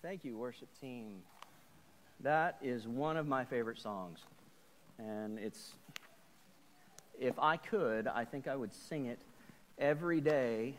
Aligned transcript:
Thank 0.00 0.24
you, 0.24 0.36
worship 0.36 0.68
team. 0.80 1.22
That 2.20 2.56
is 2.62 2.86
one 2.86 3.16
of 3.16 3.26
my 3.26 3.44
favorite 3.44 3.80
songs. 3.80 4.20
And 4.96 5.40
it's, 5.40 5.72
if 7.18 7.36
I 7.36 7.56
could, 7.56 8.06
I 8.06 8.24
think 8.24 8.46
I 8.46 8.54
would 8.54 8.72
sing 8.72 9.06
it 9.06 9.18
every 9.76 10.20
day 10.20 10.76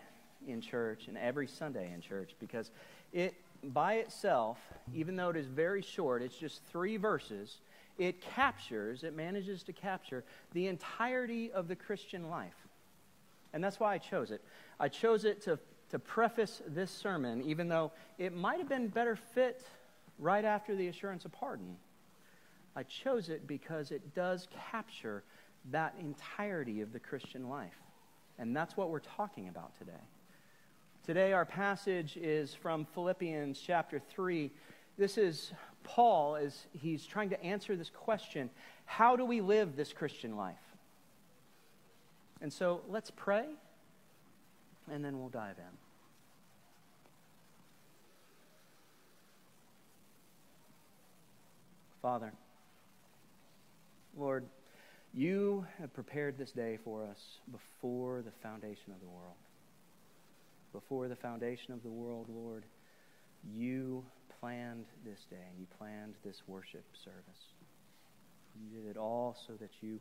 in 0.47 0.61
church 0.61 1.09
and 1.09 1.17
every 1.17 1.47
Sunday 1.47 1.91
in 1.93 1.99
church 1.99 2.31
because 2.39 2.71
it, 3.11 3.33
by 3.61 3.95
itself, 3.95 4.57
even 4.95 5.17
though 5.17 5.31
it 5.31 5.35
is 5.35 5.47
very 5.47 5.81
short, 5.81 6.21
it's 6.21 6.37
just 6.37 6.63
three 6.71 6.95
verses, 6.95 7.57
it 7.97 8.21
captures, 8.21 9.03
it 9.03 9.13
manages 9.17 9.63
to 9.63 9.73
capture 9.73 10.23
the 10.53 10.67
entirety 10.67 11.51
of 11.51 11.67
the 11.67 11.75
Christian 11.75 12.29
life. 12.29 12.55
And 13.51 13.61
that's 13.61 13.81
why 13.81 13.95
I 13.95 13.97
chose 13.97 14.31
it. 14.31 14.41
I 14.79 14.87
chose 14.87 15.25
it 15.25 15.41
to 15.41 15.59
to 15.89 15.99
preface 15.99 16.61
this 16.67 16.91
sermon, 16.91 17.41
even 17.43 17.67
though 17.67 17.91
it 18.17 18.35
might 18.35 18.59
have 18.59 18.69
been 18.69 18.87
better 18.87 19.15
fit 19.15 19.63
right 20.17 20.45
after 20.45 20.75
the 20.75 20.87
assurance 20.87 21.25
of 21.25 21.31
pardon. 21.31 21.77
I 22.75 22.83
chose 22.83 23.29
it 23.29 23.47
because 23.47 23.91
it 23.91 24.13
does 24.13 24.47
capture 24.71 25.23
that 25.71 25.95
entirety 25.99 26.81
of 26.81 26.93
the 26.93 26.99
Christian 26.99 27.49
life. 27.49 27.73
And 28.37 28.55
that's 28.55 28.77
what 28.77 28.89
we're 28.89 28.99
talking 28.99 29.49
about 29.49 29.77
today. 29.77 29.91
Today, 31.05 31.33
our 31.33 31.45
passage 31.45 32.17
is 32.17 32.53
from 32.53 32.85
Philippians 32.93 33.59
chapter 33.59 33.99
3. 33.99 34.51
This 34.97 35.17
is 35.17 35.51
Paul 35.83 36.35
as 36.35 36.67
he's 36.71 37.05
trying 37.05 37.29
to 37.31 37.43
answer 37.43 37.75
this 37.75 37.89
question 37.89 38.49
how 38.85 39.15
do 39.15 39.23
we 39.23 39.41
live 39.41 39.75
this 39.75 39.93
Christian 39.93 40.35
life? 40.35 40.55
And 42.41 42.51
so 42.51 42.81
let's 42.87 43.11
pray 43.11 43.45
and 44.91 45.03
then 45.03 45.19
we'll 45.19 45.29
dive 45.29 45.57
in. 45.57 45.77
Father, 52.01 52.31
Lord, 54.17 54.45
you 55.13 55.65
have 55.79 55.93
prepared 55.93 56.37
this 56.37 56.51
day 56.51 56.77
for 56.83 57.03
us 57.03 57.17
before 57.51 58.21
the 58.21 58.31
foundation 58.41 58.93
of 58.93 58.99
the 59.01 59.07
world. 59.07 59.35
Before 60.71 61.07
the 61.07 61.15
foundation 61.15 61.73
of 61.73 61.83
the 61.83 61.89
world, 61.89 62.27
Lord, 62.29 62.63
you 63.55 64.05
planned 64.39 64.85
this 65.03 65.19
day 65.29 65.43
and 65.49 65.59
you 65.59 65.67
planned 65.77 66.13
this 66.23 66.41
worship 66.47 66.85
service. 67.03 67.43
You 68.55 68.81
did 68.81 68.89
it 68.91 68.97
all 68.97 69.35
so 69.47 69.53
that 69.59 69.71
you 69.81 69.99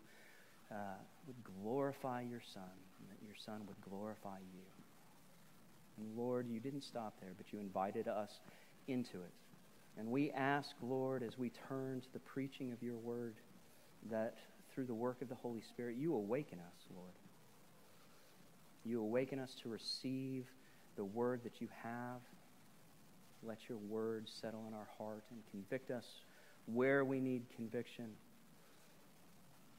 uh, 0.70 0.98
would 1.26 1.36
glorify 1.62 2.22
your 2.22 2.42
Son, 2.52 2.62
and 2.62 3.08
that 3.10 3.24
your 3.24 3.36
Son 3.44 3.62
would 3.66 3.80
glorify 3.90 4.38
you. 4.38 4.87
And 5.98 6.16
Lord, 6.16 6.48
you 6.48 6.60
didn't 6.60 6.84
stop 6.84 7.14
there, 7.20 7.32
but 7.36 7.52
you 7.52 7.58
invited 7.58 8.08
us 8.08 8.30
into 8.86 9.16
it. 9.16 9.32
And 9.98 10.10
we 10.10 10.30
ask, 10.30 10.70
Lord, 10.80 11.22
as 11.22 11.36
we 11.36 11.50
turn 11.68 12.00
to 12.00 12.12
the 12.12 12.20
preaching 12.20 12.72
of 12.72 12.82
your 12.82 12.96
word, 12.96 13.34
that 14.10 14.36
through 14.72 14.86
the 14.86 14.94
work 14.94 15.22
of 15.22 15.28
the 15.28 15.34
Holy 15.34 15.60
Spirit, 15.60 15.96
you 15.96 16.14
awaken 16.14 16.58
us, 16.60 16.86
Lord. 16.94 17.12
You 18.84 19.00
awaken 19.00 19.40
us 19.40 19.54
to 19.62 19.68
receive 19.68 20.46
the 20.96 21.04
word 21.04 21.40
that 21.42 21.60
you 21.60 21.68
have. 21.82 22.20
Let 23.42 23.58
your 23.68 23.78
word 23.78 24.28
settle 24.40 24.64
in 24.68 24.74
our 24.74 24.88
heart 24.98 25.24
and 25.30 25.40
convict 25.50 25.90
us 25.90 26.04
where 26.66 27.04
we 27.04 27.18
need 27.18 27.42
conviction. 27.56 28.06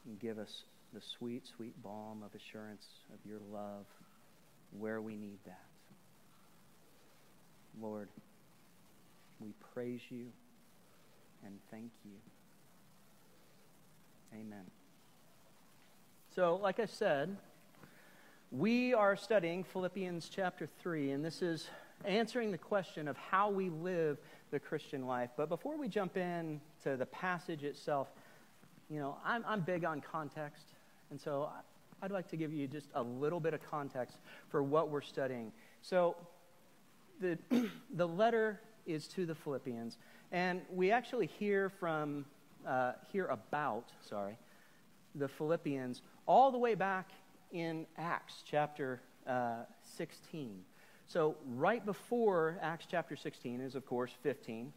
And 0.06 0.20
give 0.20 0.38
us 0.38 0.64
the 0.94 1.02
sweet, 1.18 1.48
sweet 1.56 1.82
balm 1.82 2.24
of 2.24 2.32
assurance 2.36 2.86
of 3.14 3.20
your 3.30 3.40
love 3.52 3.86
where 4.78 5.02
we 5.02 5.16
need 5.16 5.40
that. 5.46 5.69
Lord, 7.82 8.10
we 9.40 9.54
praise 9.74 10.02
you 10.10 10.26
and 11.46 11.56
thank 11.72 11.92
you. 12.04 12.12
Amen. 14.34 14.66
So, 16.36 16.56
like 16.56 16.80
I 16.80 16.86
said, 16.86 17.36
we 18.52 18.94
are 18.94 19.16
studying 19.16 19.64
Philippians 19.64 20.30
chapter 20.30 20.68
3, 20.82 21.12
and 21.12 21.24
this 21.24 21.42
is 21.42 21.68
answering 22.06 22.52
the 22.52 22.58
question 22.58 23.08
of 23.08 23.18
how 23.18 23.50
we 23.50 23.70
live 23.70 24.18
the 24.52 24.60
Christian 24.60 25.06
life. 25.06 25.30
But 25.38 25.50
before 25.50 25.78
we 25.78 25.88
jump 25.88 26.18
in 26.18 26.62
to 26.84 26.98
the 26.98 27.06
passage 27.06 27.64
itself, 27.64 28.10
you 28.90 29.00
know, 29.00 29.18
I'm, 29.24 29.44
I'm 29.48 29.62
big 29.62 29.86
on 29.86 30.02
context, 30.02 30.68
and 31.12 31.20
so 31.20 31.50
I'd 32.02 32.12
like 32.12 32.28
to 32.30 32.38
give 32.38 32.54
you 32.54 32.68
just 32.68 32.88
a 32.96 33.04
little 33.04 33.40
bit 33.40 33.54
of 33.54 33.62
context 33.70 34.18
for 34.50 34.64
what 34.64 34.90
we're 34.90 35.02
studying. 35.02 35.52
So, 35.82 36.16
the, 37.20 37.38
the 37.94 38.08
letter 38.08 38.60
is 38.86 39.08
to 39.10 39.26
the 39.26 39.36
Philippians. 39.36 39.98
And 40.32 40.62
we 40.72 40.92
actually 40.92 41.28
hear 41.28 41.70
from, 41.70 42.26
uh, 42.68 42.94
hear 43.12 43.26
about, 43.28 43.86
sorry, 44.02 44.38
the 45.16 45.28
Philippians 45.28 46.02
all 46.26 46.52
the 46.52 46.58
way 46.58 46.76
back 46.76 47.10
in 47.52 47.86
Acts 47.98 48.44
chapter 48.46 49.02
uh, 49.28 49.64
16. 49.98 50.64
So, 51.08 51.36
right 51.56 51.84
before 51.84 52.60
Acts 52.62 52.86
chapter 52.90 53.16
16 53.16 53.62
is, 53.62 53.76
of 53.76 53.86
course, 53.86 54.12
15. 54.22 54.72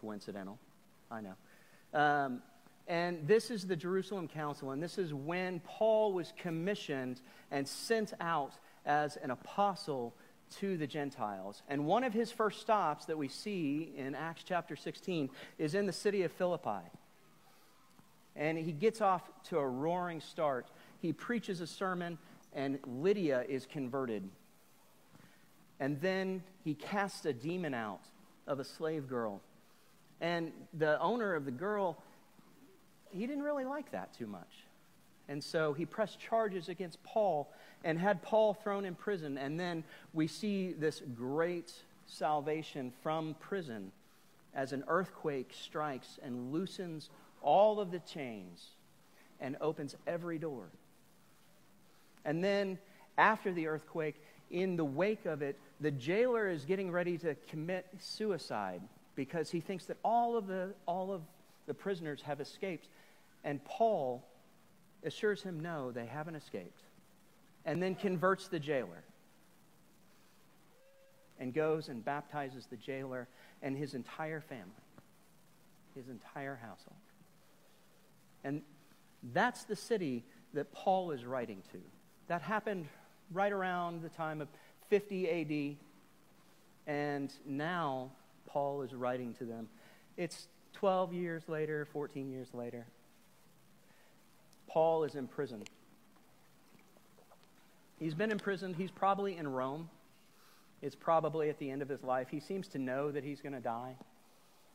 Coincidental, 0.00 0.58
I 1.10 1.20
know. 1.22 1.34
Um, 1.94 2.42
and 2.88 3.26
this 3.26 3.50
is 3.50 3.66
the 3.66 3.76
Jerusalem 3.76 4.28
Council, 4.28 4.72
and 4.72 4.82
this 4.82 4.98
is 4.98 5.14
when 5.14 5.60
Paul 5.60 6.12
was 6.12 6.32
commissioned 6.36 7.20
and 7.50 7.66
sent 7.66 8.12
out 8.20 8.54
as 8.84 9.16
an 9.16 9.30
apostle 9.30 10.14
to 10.60 10.76
the 10.76 10.86
Gentiles. 10.86 11.62
And 11.68 11.86
one 11.86 12.04
of 12.04 12.12
his 12.12 12.30
first 12.30 12.60
stops 12.60 13.06
that 13.06 13.18
we 13.18 13.28
see 13.28 13.92
in 13.96 14.14
Acts 14.14 14.42
chapter 14.44 14.76
16 14.76 15.30
is 15.58 15.74
in 15.74 15.86
the 15.86 15.92
city 15.92 16.22
of 16.22 16.32
Philippi. 16.32 16.82
And 18.34 18.56
he 18.58 18.72
gets 18.72 19.00
off 19.00 19.22
to 19.48 19.58
a 19.58 19.66
roaring 19.66 20.20
start. 20.20 20.66
He 21.00 21.12
preaches 21.12 21.60
a 21.60 21.66
sermon, 21.66 22.18
and 22.54 22.78
Lydia 22.86 23.44
is 23.48 23.66
converted. 23.66 24.28
And 25.80 26.00
then 26.00 26.42
he 26.64 26.74
casts 26.74 27.24
a 27.26 27.32
demon 27.32 27.74
out 27.74 28.02
of 28.46 28.60
a 28.60 28.64
slave 28.64 29.08
girl. 29.08 29.40
And 30.20 30.52
the 30.72 31.00
owner 31.00 31.34
of 31.34 31.44
the 31.44 31.50
girl, 31.50 31.98
he 33.10 33.26
didn't 33.26 33.42
really 33.42 33.64
like 33.64 33.90
that 33.90 34.16
too 34.16 34.26
much. 34.26 34.64
And 35.32 35.42
so 35.42 35.72
he 35.72 35.86
pressed 35.86 36.20
charges 36.20 36.68
against 36.68 37.02
Paul 37.04 37.50
and 37.84 37.98
had 37.98 38.20
Paul 38.20 38.52
thrown 38.52 38.84
in 38.84 38.94
prison. 38.94 39.38
And 39.38 39.58
then 39.58 39.82
we 40.12 40.26
see 40.26 40.74
this 40.74 41.00
great 41.16 41.72
salvation 42.06 42.92
from 43.02 43.34
prison 43.40 43.92
as 44.54 44.74
an 44.74 44.84
earthquake 44.88 45.50
strikes 45.58 46.18
and 46.22 46.52
loosens 46.52 47.08
all 47.40 47.80
of 47.80 47.90
the 47.90 48.00
chains 48.00 48.72
and 49.40 49.56
opens 49.62 49.96
every 50.06 50.38
door. 50.38 50.64
And 52.26 52.44
then 52.44 52.76
after 53.16 53.52
the 53.52 53.68
earthquake, 53.68 54.22
in 54.50 54.76
the 54.76 54.84
wake 54.84 55.24
of 55.24 55.40
it, 55.40 55.58
the 55.80 55.90
jailer 55.90 56.46
is 56.50 56.66
getting 56.66 56.92
ready 56.92 57.16
to 57.16 57.34
commit 57.48 57.86
suicide 57.98 58.82
because 59.14 59.50
he 59.50 59.60
thinks 59.60 59.86
that 59.86 59.96
all 60.04 60.36
of 60.36 60.46
the, 60.46 60.74
all 60.84 61.10
of 61.10 61.22
the 61.66 61.72
prisoners 61.72 62.20
have 62.20 62.38
escaped. 62.38 62.86
And 63.44 63.64
Paul 63.64 64.22
assures 65.04 65.42
him, 65.42 65.60
no, 65.60 65.90
they 65.90 66.06
haven't 66.06 66.36
escaped 66.36 66.82
and 67.64 67.82
then 67.82 67.94
converts 67.94 68.48
the 68.48 68.58
jailer 68.58 69.04
and 71.38 71.54
goes 71.54 71.88
and 71.88 72.04
baptizes 72.04 72.66
the 72.66 72.76
jailer 72.76 73.28
and 73.62 73.76
his 73.76 73.94
entire 73.94 74.40
family, 74.40 74.64
his 75.94 76.08
entire 76.08 76.56
household. 76.56 76.96
And 78.44 78.62
that's 79.32 79.64
the 79.64 79.76
city 79.76 80.24
that 80.54 80.72
Paul 80.72 81.12
is 81.12 81.24
writing 81.24 81.62
to. 81.72 81.78
That 82.28 82.42
happened 82.42 82.86
right 83.32 83.52
around 83.52 84.02
the 84.02 84.08
time 84.08 84.40
of 84.40 84.48
50 84.88 85.76
AD, 86.86 86.92
and 86.92 87.32
now 87.46 88.10
Paul 88.46 88.82
is 88.82 88.92
writing 88.94 89.34
to 89.34 89.44
them. 89.44 89.68
It's 90.16 90.48
12 90.74 91.14
years 91.14 91.48
later, 91.48 91.86
14 91.92 92.30
years 92.30 92.48
later. 92.52 92.86
Paul 94.72 95.04
is 95.04 95.14
in 95.14 95.28
prison 95.28 95.62
He's 98.02 98.14
been 98.14 98.32
imprisoned. 98.32 98.74
He's 98.74 98.90
probably 98.90 99.36
in 99.36 99.46
Rome. 99.46 99.88
It's 100.82 100.96
probably 100.96 101.50
at 101.50 101.58
the 101.60 101.70
end 101.70 101.82
of 101.82 101.88
his 101.88 102.02
life. 102.02 102.26
He 102.28 102.40
seems 102.40 102.66
to 102.68 102.78
know 102.78 103.12
that 103.12 103.22
he's 103.22 103.40
going 103.40 103.52
to 103.52 103.60
die. 103.60 103.94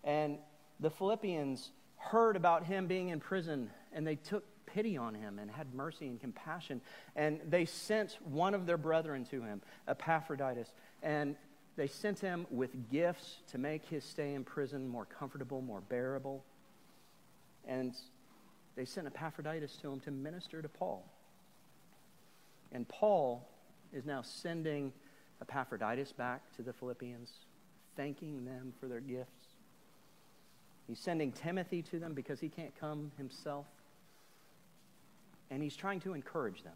And 0.05 0.37
the 0.79 0.89
Philippians 0.89 1.71
heard 1.97 2.37
about 2.37 2.63
him 2.63 2.87
being 2.87 3.09
in 3.09 3.19
prison, 3.19 3.69
and 3.91 4.07
they 4.07 4.15
took 4.15 4.45
pity 4.65 4.95
on 4.95 5.13
him 5.13 5.39
and 5.39 5.51
had 5.51 5.73
mercy 5.73 6.07
and 6.07 6.21
compassion. 6.21 6.79
And 7.17 7.41
they 7.49 7.65
sent 7.65 8.17
one 8.23 8.53
of 8.53 8.65
their 8.65 8.77
brethren 8.77 9.25
to 9.25 9.41
him, 9.41 9.61
Epaphroditus. 9.89 10.71
And 11.03 11.35
they 11.75 11.87
sent 11.87 12.19
him 12.19 12.47
with 12.49 12.89
gifts 12.89 13.39
to 13.51 13.57
make 13.57 13.83
his 13.83 14.05
stay 14.05 14.35
in 14.35 14.45
prison 14.45 14.87
more 14.87 15.05
comfortable, 15.05 15.61
more 15.61 15.81
bearable. 15.81 16.45
And 17.67 17.93
they 18.77 18.85
sent 18.85 19.07
Epaphroditus 19.07 19.75
to 19.77 19.91
him 19.91 19.99
to 20.01 20.11
minister 20.11 20.61
to 20.61 20.69
Paul. 20.69 21.03
And 22.71 22.87
Paul 22.87 23.49
is 23.91 24.05
now 24.05 24.21
sending 24.21 24.93
Epaphroditus 25.41 26.11
back 26.11 26.41
to 26.55 26.61
the 26.61 26.73
Philippians, 26.73 27.31
thanking 27.95 28.45
them 28.45 28.73
for 28.79 28.87
their 28.87 28.99
gifts. 28.99 29.31
He's 30.87 30.99
sending 30.99 31.31
Timothy 31.31 31.81
to 31.83 31.99
them 31.99 32.13
because 32.13 32.39
he 32.39 32.49
can't 32.49 32.73
come 32.79 33.11
himself. 33.17 33.65
And 35.49 35.63
he's 35.63 35.75
trying 35.75 35.99
to 36.01 36.13
encourage 36.13 36.63
them. 36.63 36.75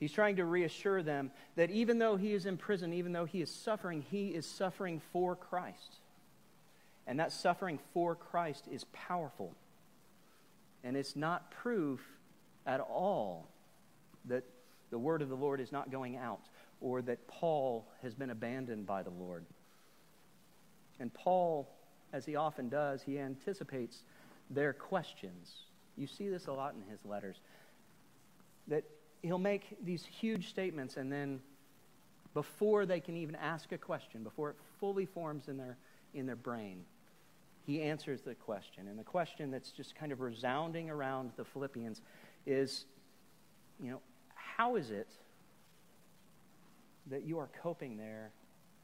He's 0.00 0.12
trying 0.12 0.36
to 0.36 0.44
reassure 0.46 1.02
them 1.02 1.30
that 1.56 1.70
even 1.70 1.98
though 1.98 2.16
he 2.16 2.32
is 2.32 2.46
in 2.46 2.56
prison, 2.56 2.92
even 2.94 3.12
though 3.12 3.26
he 3.26 3.42
is 3.42 3.50
suffering, 3.50 4.04
he 4.10 4.28
is 4.28 4.46
suffering 4.46 5.02
for 5.12 5.36
Christ. 5.36 5.98
And 7.06 7.20
that 7.20 7.32
suffering 7.32 7.78
for 7.92 8.14
Christ 8.14 8.66
is 8.70 8.84
powerful. 8.92 9.54
And 10.84 10.96
it's 10.96 11.16
not 11.16 11.50
proof 11.50 12.00
at 12.66 12.80
all 12.80 13.48
that 14.26 14.44
the 14.90 14.98
word 14.98 15.22
of 15.22 15.28
the 15.28 15.36
Lord 15.36 15.60
is 15.60 15.72
not 15.72 15.90
going 15.90 16.16
out 16.16 16.40
or 16.80 17.02
that 17.02 17.26
Paul 17.28 17.86
has 18.02 18.14
been 18.14 18.30
abandoned 18.30 18.86
by 18.86 19.02
the 19.02 19.10
Lord. 19.10 19.44
And 20.98 21.12
Paul, 21.14 21.68
as 22.12 22.24
he 22.24 22.36
often 22.36 22.68
does, 22.68 23.02
he 23.02 23.18
anticipates 23.18 24.02
their 24.50 24.72
questions. 24.72 25.52
You 25.96 26.06
see 26.06 26.28
this 26.28 26.46
a 26.46 26.52
lot 26.52 26.74
in 26.74 26.90
his 26.90 27.04
letters. 27.04 27.36
That 28.68 28.84
he'll 29.22 29.38
make 29.38 29.76
these 29.84 30.04
huge 30.04 30.48
statements 30.48 30.96
and 30.96 31.10
then 31.10 31.40
before 32.34 32.86
they 32.86 33.00
can 33.00 33.16
even 33.16 33.34
ask 33.36 33.72
a 33.72 33.78
question, 33.78 34.22
before 34.22 34.50
it 34.50 34.56
fully 34.80 35.06
forms 35.06 35.48
in 35.48 35.56
their, 35.56 35.76
in 36.14 36.26
their 36.26 36.36
brain, 36.36 36.84
he 37.66 37.82
answers 37.82 38.22
the 38.22 38.34
question. 38.34 38.88
And 38.88 38.98
the 38.98 39.04
question 39.04 39.50
that's 39.50 39.70
just 39.70 39.94
kind 39.94 40.12
of 40.12 40.20
resounding 40.20 40.90
around 40.90 41.30
the 41.36 41.44
Philippians 41.44 42.00
is, 42.46 42.86
you 43.80 43.90
know, 43.90 44.00
how 44.34 44.76
is 44.76 44.90
it 44.90 45.08
that 47.10 47.24
you 47.24 47.38
are 47.38 47.48
coping 47.62 47.96
there 47.96 48.30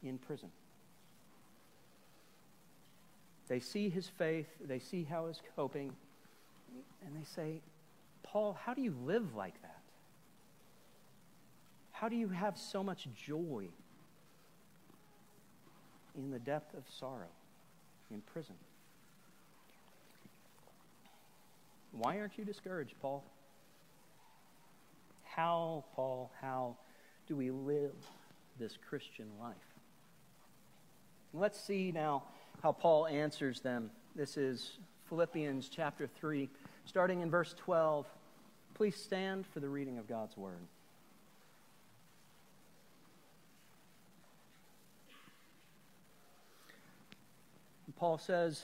in 0.03 0.17
prison? 0.17 0.49
They 3.47 3.59
see 3.59 3.89
his 3.89 4.07
faith, 4.07 4.47
they 4.63 4.79
see 4.79 5.03
how 5.03 5.27
he's 5.27 5.41
coping, 5.55 5.91
and 7.05 7.15
they 7.15 7.25
say, 7.25 7.61
Paul, 8.23 8.57
how 8.63 8.73
do 8.73 8.81
you 8.81 8.93
live 9.05 9.35
like 9.35 9.59
that? 9.61 9.81
How 11.91 12.07
do 12.07 12.15
you 12.15 12.29
have 12.29 12.57
so 12.57 12.83
much 12.83 13.07
joy 13.13 13.67
in 16.15 16.31
the 16.31 16.39
depth 16.39 16.73
of 16.75 16.83
sorrow 16.99 17.31
in 18.11 18.21
prison? 18.21 18.55
Why 21.91 22.19
aren't 22.19 22.37
you 22.37 22.45
discouraged, 22.45 22.95
Paul? 23.01 23.23
How, 25.23 25.85
Paul, 25.95 26.31
how 26.41 26.75
do 27.27 27.35
we 27.35 27.51
live 27.51 27.95
this 28.59 28.77
Christian 28.89 29.27
life? 29.39 29.55
Let's 31.33 31.59
see 31.59 31.91
now 31.91 32.23
how 32.61 32.71
Paul 32.71 33.07
answers 33.07 33.61
them. 33.61 33.91
This 34.15 34.37
is 34.37 34.79
Philippians 35.07 35.69
chapter 35.69 36.07
3, 36.07 36.49
starting 36.85 37.21
in 37.21 37.29
verse 37.29 37.53
12. 37.57 38.05
Please 38.73 38.95
stand 38.95 39.45
for 39.47 39.59
the 39.59 39.69
reading 39.69 39.97
of 39.97 40.07
God's 40.07 40.35
word. 40.37 40.59
Paul 47.97 48.17
says, 48.17 48.63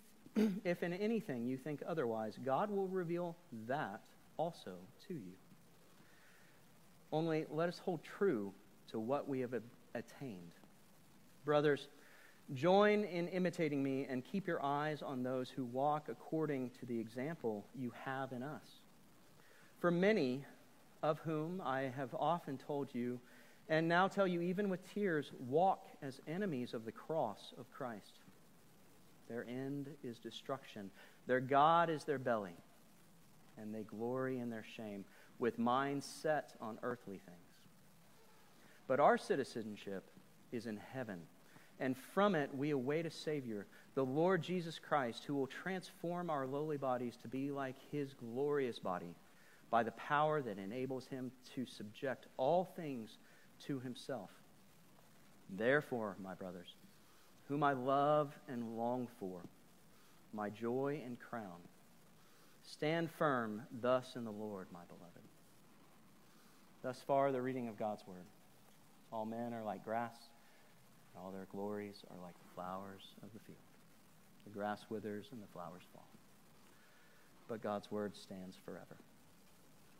if 0.35 0.83
in 0.83 0.93
anything 0.93 1.45
you 1.45 1.57
think 1.57 1.81
otherwise, 1.87 2.37
God 2.43 2.69
will 2.69 2.87
reveal 2.87 3.35
that 3.67 4.01
also 4.37 4.75
to 5.07 5.13
you. 5.13 5.33
Only 7.11 7.45
let 7.51 7.69
us 7.69 7.79
hold 7.83 8.01
true 8.03 8.53
to 8.91 8.99
what 8.99 9.27
we 9.27 9.41
have 9.41 9.53
attained. 9.93 10.51
Brothers, 11.43 11.87
join 12.53 13.03
in 13.03 13.27
imitating 13.29 13.83
me 13.83 14.07
and 14.09 14.23
keep 14.23 14.47
your 14.47 14.63
eyes 14.63 15.01
on 15.01 15.23
those 15.23 15.49
who 15.49 15.65
walk 15.65 16.07
according 16.09 16.71
to 16.79 16.85
the 16.85 16.99
example 16.99 17.65
you 17.77 17.91
have 18.05 18.31
in 18.31 18.43
us. 18.43 18.79
For 19.79 19.91
many 19.91 20.45
of 21.03 21.19
whom 21.19 21.61
I 21.65 21.91
have 21.95 22.13
often 22.13 22.57
told 22.57 22.93
you, 22.93 23.19
and 23.69 23.87
now 23.87 24.07
tell 24.07 24.27
you 24.27 24.41
even 24.41 24.69
with 24.69 24.79
tears, 24.93 25.31
walk 25.49 25.87
as 26.01 26.19
enemies 26.27 26.73
of 26.73 26.85
the 26.85 26.91
cross 26.91 27.53
of 27.57 27.71
Christ. 27.71 28.19
Their 29.31 29.47
end 29.47 29.87
is 30.03 30.19
destruction. 30.19 30.91
Their 31.25 31.39
God 31.39 31.89
is 31.89 32.03
their 32.03 32.19
belly, 32.19 32.57
and 33.57 33.73
they 33.73 33.83
glory 33.83 34.39
in 34.39 34.49
their 34.49 34.65
shame, 34.75 35.05
with 35.39 35.57
minds 35.57 36.05
set 36.05 36.53
on 36.59 36.77
earthly 36.83 37.21
things. 37.25 37.37
But 38.89 38.99
our 38.99 39.17
citizenship 39.17 40.03
is 40.51 40.65
in 40.65 40.77
heaven, 40.93 41.21
and 41.79 41.95
from 42.13 42.35
it 42.35 42.53
we 42.53 42.71
await 42.71 43.05
a 43.05 43.11
Savior, 43.11 43.67
the 43.95 44.03
Lord 44.03 44.41
Jesus 44.41 44.77
Christ, 44.77 45.23
who 45.23 45.35
will 45.35 45.47
transform 45.47 46.29
our 46.29 46.45
lowly 46.45 46.77
bodies 46.77 47.17
to 47.21 47.29
be 47.29 47.51
like 47.51 47.77
his 47.89 48.13
glorious 48.13 48.79
body 48.79 49.15
by 49.69 49.81
the 49.81 49.91
power 49.91 50.41
that 50.41 50.57
enables 50.57 51.07
him 51.07 51.31
to 51.55 51.65
subject 51.65 52.27
all 52.35 52.65
things 52.75 53.17
to 53.65 53.79
himself. 53.79 54.29
Therefore, 55.49 56.17
my 56.21 56.33
brothers, 56.33 56.75
whom 57.51 57.63
I 57.63 57.73
love 57.73 58.31
and 58.47 58.77
long 58.77 59.09
for, 59.19 59.41
my 60.31 60.49
joy 60.49 61.01
and 61.05 61.19
crown. 61.19 61.59
Stand 62.63 63.09
firm 63.11 63.63
thus 63.81 64.15
in 64.15 64.23
the 64.23 64.31
Lord, 64.31 64.67
my 64.71 64.79
beloved. 64.87 65.27
Thus 66.81 67.01
far, 67.05 67.33
the 67.33 67.41
reading 67.41 67.67
of 67.67 67.77
God's 67.77 68.07
word. 68.07 68.23
All 69.11 69.25
men 69.25 69.53
are 69.53 69.65
like 69.65 69.83
grass, 69.83 70.15
and 71.13 71.21
all 71.21 71.29
their 71.31 71.47
glories 71.51 72.05
are 72.09 72.23
like 72.23 72.35
the 72.35 72.55
flowers 72.55 73.01
of 73.21 73.27
the 73.33 73.39
field. 73.39 73.57
The 74.45 74.51
grass 74.51 74.85
withers 74.89 75.25
and 75.33 75.43
the 75.43 75.51
flowers 75.51 75.83
fall. 75.93 76.07
But 77.49 77.61
God's 77.61 77.91
word 77.91 78.15
stands 78.15 78.55
forever. 78.63 78.95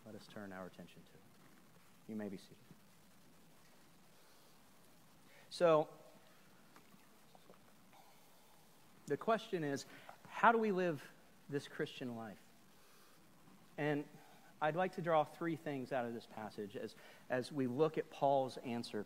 Let 0.05 0.15
us 0.15 0.25
turn 0.33 0.53
our 0.53 0.67
attention 0.67 1.01
to 1.01 1.15
it. 1.15 2.07
You 2.07 2.15
may 2.15 2.29
be 2.29 2.37
seated. 2.37 2.55
So, 5.49 5.89
the 9.07 9.17
question 9.17 9.63
is 9.63 9.85
how 10.29 10.51
do 10.51 10.57
we 10.57 10.71
live 10.71 11.01
this 11.49 11.67
Christian 11.67 12.15
life? 12.15 12.37
And 13.77 14.03
I'd 14.61 14.75
like 14.75 14.95
to 14.95 15.01
draw 15.01 15.23
three 15.23 15.55
things 15.55 15.91
out 15.91 16.05
of 16.05 16.13
this 16.13 16.27
passage 16.35 16.77
as, 16.81 16.95
as 17.29 17.51
we 17.51 17.67
look 17.67 17.97
at 17.97 18.09
Paul's 18.11 18.57
answer. 18.65 19.05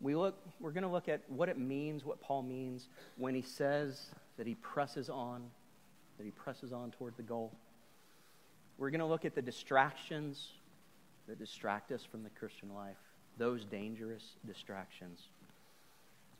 We 0.00 0.14
look, 0.14 0.36
we're 0.60 0.72
going 0.72 0.82
to 0.82 0.90
look 0.90 1.08
at 1.08 1.22
what 1.28 1.48
it 1.48 1.58
means, 1.58 2.04
what 2.04 2.20
Paul 2.20 2.42
means 2.42 2.88
when 3.16 3.34
he 3.34 3.42
says 3.42 4.06
that 4.36 4.46
he 4.46 4.54
presses 4.56 5.08
on, 5.08 5.42
that 6.18 6.24
he 6.24 6.32
presses 6.32 6.72
on 6.72 6.90
toward 6.90 7.16
the 7.16 7.22
goal. 7.22 7.52
We're 8.76 8.90
going 8.90 9.00
to 9.00 9.06
look 9.06 9.24
at 9.24 9.34
the 9.34 9.42
distractions 9.42 10.48
that 11.28 11.38
distract 11.38 11.92
us 11.92 12.04
from 12.04 12.22
the 12.22 12.30
Christian 12.30 12.74
life, 12.74 12.98
those 13.38 13.64
dangerous 13.64 14.34
distractions. 14.46 15.20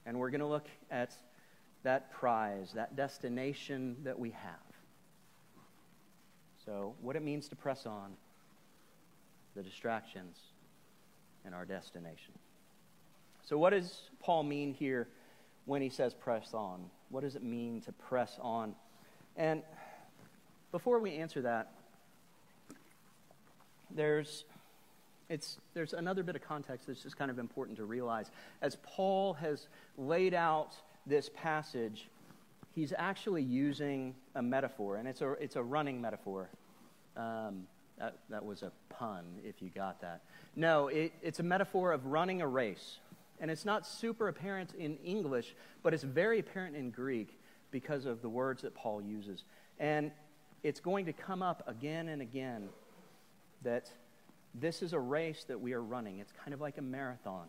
And 0.05 0.19
we're 0.19 0.31
going 0.31 0.41
to 0.41 0.47
look 0.47 0.67
at 0.91 1.13
that 1.87 2.11
prize, 2.11 2.73
that 2.75 2.97
destination 2.97 3.97
that 4.03 4.19
we 4.19 4.31
have. 4.31 4.59
So, 6.65 6.95
what 7.01 7.15
it 7.15 7.23
means 7.23 7.49
to 7.51 7.55
press 7.55 7.87
on, 7.87 8.15
the 9.55 9.63
distractions, 9.63 10.37
and 11.45 11.55
our 11.55 11.65
destination. 11.65 12.35
So, 13.45 13.57
what 13.57 13.71
does 13.71 14.01
Paul 14.19 14.43
mean 14.43 14.75
here 14.75 15.07
when 15.65 15.81
he 15.81 15.89
says 15.89 16.13
press 16.13 16.55
on? 16.55 16.91
What 17.11 17.23
does 17.23 17.37
it 17.37 17.45
mean 17.45 17.81
to 17.83 17.93
press 17.93 18.37
on? 18.41 18.75
And 19.37 19.63
before 20.73 20.99
we 20.99 21.13
answer 21.13 21.43
that, 21.43 21.71
there's 23.95 24.45
it's, 25.29 25.59
there's 25.75 25.93
another 25.93 26.25
bit 26.25 26.35
of 26.35 26.43
context 26.43 26.87
that's 26.89 27.03
just 27.03 27.17
kind 27.17 27.31
of 27.31 27.39
important 27.39 27.79
to 27.79 27.85
realize. 27.85 28.31
As 28.63 28.77
Paul 28.83 29.35
has 29.35 29.69
laid 29.97 30.35
out 30.35 30.75
this 31.07 31.31
passage, 31.35 32.09
he's 32.75 32.93
actually 32.97 33.43
using 33.43 34.15
a 34.35 34.43
metaphor, 34.43 34.97
and 34.97 35.07
it's 35.09 35.21
a, 35.21 35.33
it's 35.33 35.57
a 35.57 35.63
running 35.63 36.01
metaphor. 36.01 36.49
Um, 37.17 37.67
that, 37.99 38.19
that 38.29 38.45
was 38.45 38.63
a 38.63 38.73
pun, 38.91 39.25
if 39.43 39.63
you 39.63 39.71
got 39.71 40.01
that. 40.03 40.23
No, 40.55 40.89
it, 40.89 41.13
it's 41.23 41.41
a 41.41 41.43
metaphor 41.43 41.93
of 41.93 42.07
running 42.07 42.43
a 42.43 42.47
race. 42.47 42.99
And 43.41 43.51
it's 43.51 43.65
not 43.65 43.87
super 43.87 44.29
apparent 44.29 44.75
in 44.75 44.97
English, 44.99 45.55
but 45.83 45.95
it's 45.95 46.03
very 46.03 46.39
apparent 46.39 46.77
in 46.77 46.91
Greek 46.91 47.39
because 47.71 48.07
of 48.07 48.23
the 48.23 48.29
words 48.29 48.63
that 48.63 48.75
Paul 48.75 49.03
uses. 49.03 49.45
And 49.79 50.11
it's 50.63 50.81
going 50.81 51.07
to 51.07 51.13
come 51.13 51.43
up 51.43 51.63
again 51.67 52.09
and 52.09 52.23
again 52.23 52.69
that 53.63 53.91
this 54.55 54.83
is 54.83 54.93
a 54.93 54.99
race 54.99 55.45
that 55.49 55.61
we 55.61 55.73
are 55.75 55.83
running. 55.83 56.19
It's 56.19 56.33
kind 56.33 56.55
of 56.55 56.61
like 56.61 56.79
a 56.79 56.83
marathon. 56.83 57.49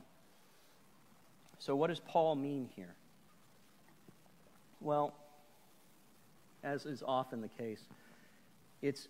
So, 1.60 1.76
what 1.76 1.88
does 1.88 2.02
Paul 2.02 2.36
mean 2.36 2.70
here? 2.76 2.94
Well, 4.82 5.14
as 6.64 6.86
is 6.86 7.04
often 7.06 7.42
the 7.42 7.48
case, 7.48 7.82
it's 8.82 9.08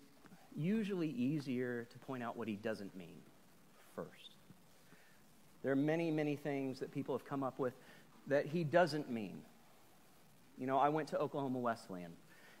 usually 0.56 1.10
easier 1.10 1.86
to 1.90 1.98
point 1.98 2.22
out 2.22 2.36
what 2.36 2.48
he 2.48 2.56
doesn't 2.56 2.96
mean 2.96 3.16
first. 3.94 4.34
There 5.62 5.72
are 5.72 5.76
many, 5.76 6.10
many 6.10 6.36
things 6.36 6.80
that 6.80 6.92
people 6.92 7.16
have 7.16 7.26
come 7.26 7.42
up 7.42 7.58
with 7.58 7.74
that 8.28 8.46
he 8.46 8.64
doesn't 8.64 9.10
mean. 9.10 9.40
You 10.56 10.66
know, 10.66 10.78
I 10.78 10.88
went 10.88 11.08
to 11.08 11.18
Oklahoma 11.18 11.58
Wesleyan, 11.58 12.12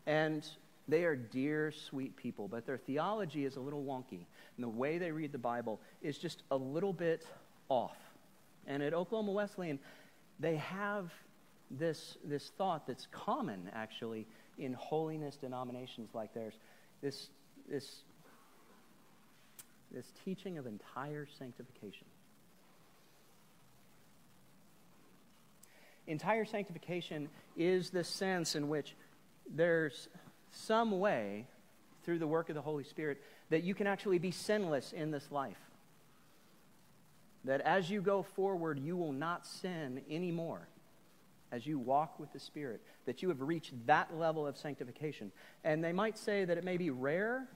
and 0.06 0.46
they 0.88 1.04
are 1.04 1.16
dear, 1.16 1.72
sweet 1.72 2.16
people, 2.16 2.48
but 2.48 2.66
their 2.66 2.78
theology 2.78 3.44
is 3.44 3.56
a 3.56 3.60
little 3.60 3.84
wonky. 3.84 4.24
And 4.56 4.64
the 4.64 4.68
way 4.68 4.98
they 4.98 5.10
read 5.10 5.32
the 5.32 5.38
Bible 5.38 5.80
is 6.02 6.18
just 6.18 6.42
a 6.50 6.56
little 6.56 6.92
bit 6.92 7.26
off. 7.68 7.96
And 8.66 8.82
at 8.82 8.94
Oklahoma 8.94 9.32
Wesleyan, 9.32 9.78
they 10.40 10.56
have 10.56 11.12
this, 11.70 12.16
this 12.24 12.50
thought 12.56 12.86
that's 12.86 13.06
common, 13.10 13.70
actually, 13.74 14.26
in 14.58 14.72
holiness 14.72 15.36
denominations 15.36 16.10
like 16.14 16.32
theirs. 16.34 16.54
This, 17.02 17.28
this, 17.70 18.00
this 19.92 20.06
teaching 20.24 20.58
of 20.58 20.66
entire 20.66 21.26
sanctification. 21.38 22.06
Entire 26.06 26.46
sanctification 26.46 27.28
is 27.56 27.90
the 27.90 28.02
sense 28.02 28.54
in 28.54 28.68
which 28.68 28.94
there's 29.54 30.08
some 30.50 30.98
way 30.98 31.46
through 32.04 32.18
the 32.18 32.26
work 32.26 32.48
of 32.48 32.54
the 32.54 32.62
Holy 32.62 32.84
Spirit 32.84 33.20
that 33.50 33.62
you 33.62 33.74
can 33.74 33.86
actually 33.86 34.18
be 34.18 34.30
sinless 34.30 34.92
in 34.92 35.10
this 35.10 35.30
life. 35.30 35.58
That 37.44 37.60
as 37.60 37.90
you 37.90 38.00
go 38.00 38.22
forward, 38.22 38.78
you 38.78 38.96
will 38.96 39.12
not 39.12 39.46
sin 39.46 40.00
anymore 40.10 40.66
as 41.50 41.66
you 41.66 41.78
walk 41.78 42.18
with 42.18 42.32
the 42.32 42.38
Spirit, 42.38 42.80
that 43.06 43.22
you 43.22 43.28
have 43.28 43.40
reached 43.40 43.72
that 43.86 44.16
level 44.16 44.46
of 44.46 44.56
sanctification. 44.56 45.32
And 45.64 45.82
they 45.82 45.92
might 45.92 46.18
say 46.18 46.44
that 46.44 46.58
it 46.58 46.64
may 46.64 46.76
be 46.76 46.90
rare, 46.90 47.48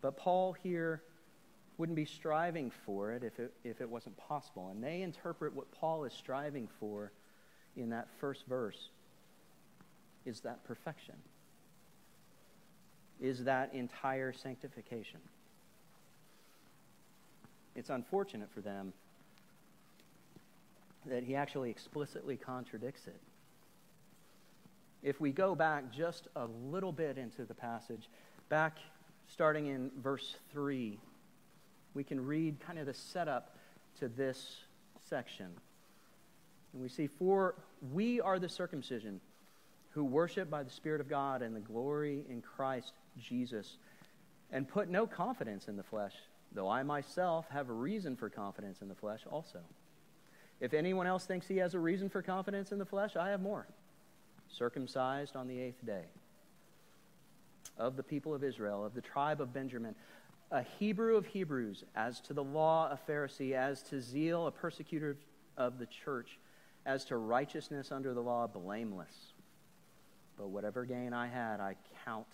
but 0.00 0.16
Paul 0.16 0.52
here 0.52 1.02
wouldn't 1.78 1.96
be 1.96 2.04
striving 2.04 2.70
for 2.84 3.12
it 3.12 3.22
if 3.22 3.38
it, 3.38 3.52
if 3.64 3.80
it 3.80 3.88
wasn't 3.88 4.16
possible. 4.16 4.68
And 4.70 4.82
they 4.82 5.02
interpret 5.02 5.54
what 5.54 5.70
Paul 5.72 6.04
is 6.04 6.12
striving 6.12 6.68
for 6.80 7.12
in 7.76 7.90
that 7.90 8.08
first 8.18 8.46
verse 8.46 8.88
is 10.24 10.40
that 10.40 10.64
perfection 10.64 11.14
is 13.20 13.44
that 13.44 13.72
entire 13.74 14.32
sanctification. 14.32 15.20
It's 17.74 17.90
unfortunate 17.90 18.50
for 18.54 18.60
them 18.60 18.92
that 21.06 21.22
he 21.24 21.34
actually 21.34 21.70
explicitly 21.70 22.36
contradicts 22.36 23.06
it. 23.06 23.20
If 25.02 25.20
we 25.20 25.30
go 25.30 25.54
back 25.54 25.92
just 25.92 26.28
a 26.36 26.46
little 26.46 26.92
bit 26.92 27.18
into 27.18 27.44
the 27.44 27.54
passage, 27.54 28.08
back 28.48 28.78
starting 29.28 29.66
in 29.66 29.90
verse 30.02 30.36
3, 30.52 30.98
we 31.94 32.04
can 32.04 32.24
read 32.24 32.60
kind 32.60 32.78
of 32.78 32.86
the 32.86 32.94
setup 32.94 33.56
to 34.00 34.08
this 34.08 34.56
section. 35.08 35.46
And 36.72 36.82
we 36.82 36.88
see, 36.88 37.06
For 37.06 37.54
we 37.92 38.20
are 38.20 38.38
the 38.38 38.48
circumcision 38.48 39.20
who 39.90 40.04
worship 40.04 40.50
by 40.50 40.62
the 40.62 40.70
Spirit 40.70 41.00
of 41.00 41.08
God 41.08 41.40
and 41.40 41.56
the 41.56 41.60
glory 41.60 42.24
in 42.28 42.42
Christ 42.42 42.92
Jesus, 43.18 43.78
and 44.52 44.68
put 44.68 44.90
no 44.90 45.06
confidence 45.06 45.68
in 45.68 45.76
the 45.76 45.82
flesh, 45.82 46.12
though 46.52 46.68
I 46.68 46.82
myself 46.82 47.46
have 47.48 47.70
a 47.70 47.72
reason 47.72 48.14
for 48.14 48.28
confidence 48.28 48.82
in 48.82 48.88
the 48.88 48.94
flesh 48.94 49.20
also. 49.30 49.60
If 50.60 50.72
anyone 50.74 51.06
else 51.06 51.24
thinks 51.26 51.46
he 51.46 51.58
has 51.58 51.74
a 51.74 51.78
reason 51.78 52.08
for 52.08 52.22
confidence 52.22 52.72
in 52.72 52.78
the 52.78 52.84
flesh, 52.84 53.16
I 53.16 53.30
have 53.30 53.42
more. 53.42 53.66
Circumcised 54.48 55.36
on 55.36 55.48
the 55.48 55.58
eighth 55.58 55.84
day, 55.84 56.04
of 57.76 57.96
the 57.96 58.02
people 58.02 58.34
of 58.34 58.42
Israel, 58.42 58.84
of 58.84 58.94
the 58.94 59.00
tribe 59.00 59.40
of 59.40 59.52
Benjamin, 59.52 59.94
a 60.50 60.62
Hebrew 60.62 61.16
of 61.16 61.26
Hebrews, 61.26 61.84
as 61.94 62.20
to 62.20 62.32
the 62.32 62.44
law, 62.44 62.90
a 62.90 63.10
Pharisee, 63.10 63.52
as 63.52 63.82
to 63.84 64.00
zeal, 64.00 64.46
a 64.46 64.52
persecutor 64.52 65.16
of 65.56 65.78
the 65.78 65.86
church, 65.86 66.38
as 66.86 67.04
to 67.06 67.16
righteousness 67.16 67.90
under 67.90 68.14
the 68.14 68.20
law, 68.20 68.46
blameless. 68.46 69.32
But 70.38 70.48
whatever 70.48 70.84
gain 70.84 71.12
I 71.12 71.26
had, 71.26 71.60
I 71.60 71.76
count 72.04 72.26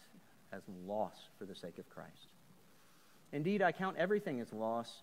as 0.52 0.62
loss 0.86 1.16
for 1.38 1.46
the 1.46 1.54
sake 1.54 1.78
of 1.78 1.88
Christ. 1.88 2.28
Indeed, 3.32 3.62
I 3.62 3.72
count 3.72 3.96
everything 3.96 4.40
as 4.40 4.52
loss 4.52 5.02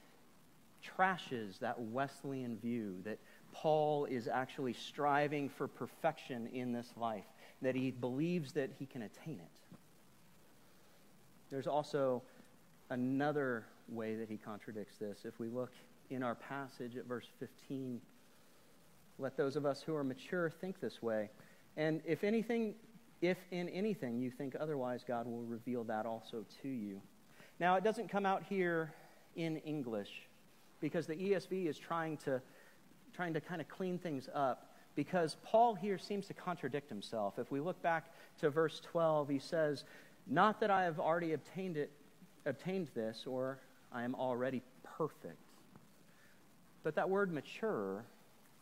trashes 0.81 1.59
that 1.59 1.79
Wesleyan 1.79 2.57
view 2.57 2.95
that 3.03 3.19
Paul 3.53 4.05
is 4.05 4.27
actually 4.27 4.73
striving 4.73 5.49
for 5.49 5.67
perfection 5.67 6.47
in 6.47 6.71
this 6.71 6.89
life, 6.95 7.25
that 7.61 7.75
he 7.75 7.91
believes 7.91 8.53
that 8.53 8.71
he 8.79 8.85
can 8.85 9.03
attain 9.03 9.39
it. 9.39 9.77
There's 11.49 11.67
also 11.67 12.21
another 12.89 13.65
way 13.89 14.15
that 14.15 14.29
he 14.29 14.37
contradicts 14.37 14.97
this. 14.97 15.19
If 15.25 15.39
we 15.39 15.47
look 15.47 15.71
in 16.09 16.23
our 16.23 16.35
passage 16.35 16.95
at 16.95 17.05
verse 17.05 17.27
15, 17.39 18.01
let 19.19 19.37
those 19.37 19.55
of 19.55 19.65
us 19.65 19.81
who 19.81 19.95
are 19.95 20.03
mature 20.03 20.49
think 20.49 20.79
this 20.79 21.01
way. 21.01 21.29
And 21.77 22.01
if 22.05 22.23
anything, 22.23 22.75
if 23.21 23.37
in 23.51 23.69
anything 23.69 24.19
you 24.19 24.31
think 24.31 24.55
otherwise, 24.59 25.03
God 25.07 25.27
will 25.27 25.43
reveal 25.43 25.83
that 25.85 26.05
also 26.05 26.45
to 26.61 26.67
you. 26.67 27.01
Now, 27.59 27.75
it 27.75 27.83
doesn't 27.83 28.09
come 28.09 28.25
out 28.25 28.43
here 28.43 28.93
in 29.35 29.57
English 29.57 30.09
because 30.81 31.07
the 31.07 31.15
ESV 31.15 31.67
is 31.67 31.77
trying 31.77 32.17
to, 32.17 32.41
trying 33.13 33.33
to 33.33 33.41
kind 33.41 33.61
of 33.61 33.69
clean 33.69 33.97
things 33.97 34.27
up 34.33 34.71
because 34.95 35.37
Paul 35.43 35.73
here 35.75 35.97
seems 35.97 36.27
to 36.27 36.33
contradict 36.33 36.89
himself. 36.89 37.39
If 37.39 37.51
we 37.51 37.59
look 37.59 37.81
back 37.81 38.11
to 38.41 38.49
verse 38.49 38.81
12, 38.81 39.29
he 39.29 39.39
says, 39.39 39.85
Not 40.27 40.59
that 40.59 40.69
I 40.69 40.83
have 40.83 40.99
already 40.99 41.33
obtained 41.33 41.77
it, 41.77 41.91
obtained 42.45 42.89
this, 42.93 43.23
or 43.25 43.59
I 43.91 44.03
am 44.03 44.15
already 44.15 44.61
perfect. 44.97 45.37
But 46.83 46.95
that 46.95 47.09
word 47.09 47.31
mature 47.31 48.03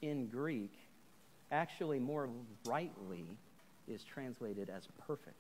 in 0.01 0.27
Greek 0.27 0.73
actually 1.51 1.99
more 1.99 2.29
rightly 2.67 3.25
is 3.88 4.03
translated 4.03 4.69
as 4.69 4.88
perfect. 5.07 5.35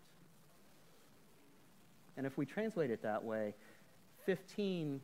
And 2.17 2.25
if 2.25 2.37
we 2.37 2.45
translate 2.45 2.89
it 2.89 3.03
that 3.03 3.23
way, 3.23 3.53
15 4.25 4.99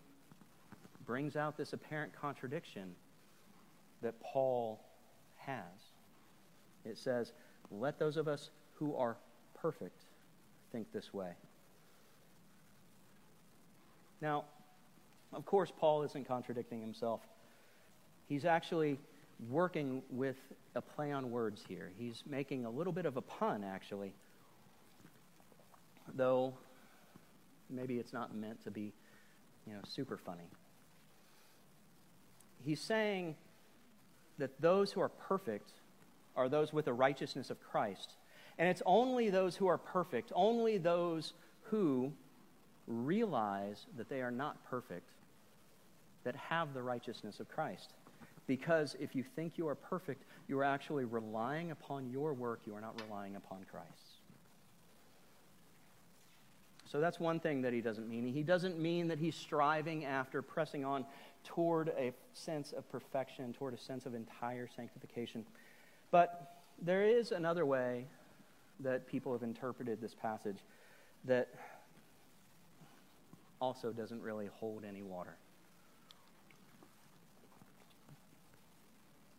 brings 1.05 1.35
out 1.35 1.57
this 1.57 1.73
apparent 1.73 2.11
contradiction 2.19 2.95
that 4.01 4.19
Paul 4.19 4.79
has. 5.37 5.63
It 6.83 6.97
says, 6.97 7.31
Let 7.71 7.99
those 7.99 8.17
of 8.17 8.27
us 8.27 8.49
who 8.75 8.95
are 8.95 9.17
perfect 9.61 10.03
think 10.71 10.91
this 10.91 11.13
way. 11.13 11.31
Now, 14.21 14.45
of 15.33 15.45
course, 15.45 15.71
Paul 15.77 16.03
isn't 16.03 16.27
contradicting 16.27 16.81
himself. 16.81 17.21
He's 18.27 18.45
actually 18.45 18.99
working 19.49 20.01
with 20.09 20.37
a 20.75 20.81
play 20.81 21.11
on 21.11 21.29
words 21.31 21.61
here. 21.67 21.91
He's 21.97 22.23
making 22.25 22.65
a 22.65 22.69
little 22.69 22.93
bit 22.93 23.05
of 23.05 23.17
a 23.17 23.21
pun, 23.21 23.63
actually, 23.63 24.13
though 26.15 26.53
maybe 27.69 27.97
it's 27.97 28.13
not 28.13 28.35
meant 28.35 28.63
to 28.63 28.71
be, 28.71 28.93
you 29.67 29.73
know, 29.73 29.79
super 29.87 30.17
funny. 30.17 30.49
He's 32.63 32.81
saying 32.81 33.35
that 34.37 34.59
those 34.61 34.91
who 34.91 35.01
are 35.01 35.09
perfect 35.09 35.71
are 36.35 36.49
those 36.49 36.73
with 36.73 36.85
the 36.85 36.93
righteousness 36.93 37.49
of 37.49 37.61
Christ. 37.61 38.13
And 38.57 38.69
it's 38.69 38.81
only 38.85 39.29
those 39.29 39.55
who 39.55 39.67
are 39.67 39.77
perfect, 39.77 40.31
only 40.35 40.77
those 40.77 41.33
who 41.63 42.11
realize 42.87 43.85
that 43.97 44.09
they 44.09 44.21
are 44.21 44.31
not 44.31 44.63
perfect, 44.69 45.09
that 46.23 46.35
have 46.35 46.73
the 46.73 46.81
righteousness 46.81 47.39
of 47.39 47.49
Christ. 47.49 47.93
Because 48.47 48.95
if 48.99 49.15
you 49.15 49.23
think 49.23 49.57
you 49.57 49.67
are 49.67 49.75
perfect, 49.75 50.23
you 50.47 50.59
are 50.59 50.63
actually 50.63 51.05
relying 51.05 51.71
upon 51.71 52.09
your 52.09 52.33
work, 52.33 52.61
you 52.65 52.75
are 52.75 52.81
not 52.81 52.99
relying 53.07 53.35
upon 53.35 53.65
Christ. 53.69 54.14
So 56.95 57.01
that's 57.01 57.19
one 57.19 57.41
thing 57.41 57.61
that 57.63 57.73
he 57.73 57.81
doesn't 57.81 58.07
mean. 58.07 58.25
He 58.25 58.41
doesn't 58.41 58.79
mean 58.79 59.09
that 59.09 59.19
he's 59.19 59.35
striving 59.35 60.05
after 60.05 60.41
pressing 60.41 60.85
on 60.85 61.03
toward 61.43 61.89
a 61.89 62.13
sense 62.31 62.71
of 62.71 62.89
perfection, 62.89 63.51
toward 63.51 63.73
a 63.73 63.77
sense 63.77 64.05
of 64.05 64.15
entire 64.15 64.69
sanctification. 64.73 65.43
But 66.09 66.61
there 66.81 67.03
is 67.03 67.33
another 67.33 67.65
way 67.65 68.05
that 68.79 69.07
people 69.07 69.33
have 69.33 69.43
interpreted 69.43 69.99
this 69.99 70.15
passage 70.15 70.55
that 71.25 71.49
also 73.59 73.91
doesn't 73.91 74.21
really 74.21 74.47
hold 74.53 74.85
any 74.87 75.01
water. 75.01 75.35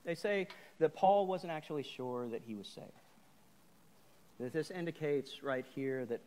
They 0.04 0.14
say 0.14 0.46
that 0.78 0.94
Paul 0.94 1.26
wasn't 1.26 1.52
actually 1.54 1.84
sure 1.84 2.28
that 2.28 2.42
he 2.46 2.54
was 2.54 2.68
saved. 2.68 2.90
That 4.40 4.52
this 4.52 4.70
indicates 4.70 5.42
right 5.42 5.64
here 5.74 6.04
that 6.04 6.20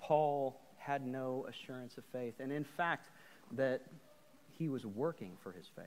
Paul 0.00 0.60
had 0.84 1.06
no 1.06 1.46
assurance 1.48 1.96
of 1.96 2.04
faith, 2.12 2.34
and 2.40 2.52
in 2.52 2.64
fact, 2.64 3.08
that 3.52 3.82
he 4.58 4.68
was 4.68 4.84
working 4.84 5.32
for 5.42 5.52
his 5.52 5.66
faith. 5.74 5.84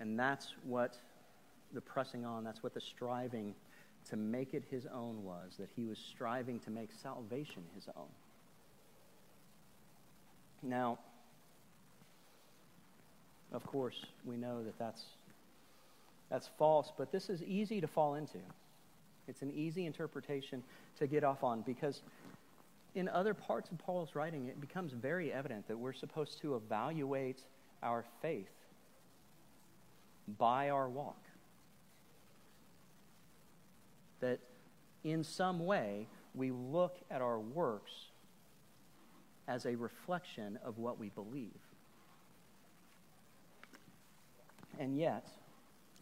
And 0.00 0.18
that's 0.18 0.54
what 0.64 0.96
the 1.72 1.80
pressing 1.80 2.24
on, 2.24 2.44
that's 2.44 2.62
what 2.62 2.74
the 2.74 2.80
striving 2.80 3.54
to 4.10 4.16
make 4.16 4.54
it 4.54 4.64
his 4.70 4.86
own 4.86 5.22
was, 5.24 5.56
that 5.58 5.68
he 5.74 5.84
was 5.84 5.98
striving 5.98 6.58
to 6.60 6.70
make 6.70 6.90
salvation 7.02 7.62
his 7.74 7.88
own. 7.96 8.08
Now, 10.62 10.98
of 13.52 13.64
course, 13.66 14.04
we 14.24 14.36
know 14.36 14.64
that 14.64 14.78
that's, 14.78 15.02
that's 16.30 16.50
false, 16.58 16.92
but 16.96 17.12
this 17.12 17.28
is 17.28 17.42
easy 17.42 17.80
to 17.80 17.86
fall 17.86 18.14
into. 18.14 18.38
It's 19.28 19.42
an 19.42 19.52
easy 19.52 19.86
interpretation 19.86 20.62
to 20.98 21.06
get 21.06 21.24
off 21.24 21.42
on 21.42 21.62
because 21.62 22.02
in 22.96 23.10
other 23.10 23.34
parts 23.34 23.70
of 23.70 23.76
Paul's 23.76 24.14
writing, 24.14 24.46
it 24.46 24.58
becomes 24.58 24.92
very 24.92 25.30
evident 25.30 25.68
that 25.68 25.78
we're 25.78 25.92
supposed 25.92 26.40
to 26.40 26.56
evaluate 26.56 27.42
our 27.82 28.06
faith 28.22 28.48
by 30.38 30.70
our 30.70 30.88
walk. 30.88 31.22
That 34.20 34.40
in 35.04 35.22
some 35.22 35.66
way, 35.66 36.08
we 36.34 36.50
look 36.50 36.96
at 37.10 37.20
our 37.20 37.38
works 37.38 37.92
as 39.46 39.66
a 39.66 39.76
reflection 39.76 40.58
of 40.64 40.78
what 40.78 40.98
we 40.98 41.10
believe. 41.10 41.50
And 44.80 44.98
yet, 44.98 45.28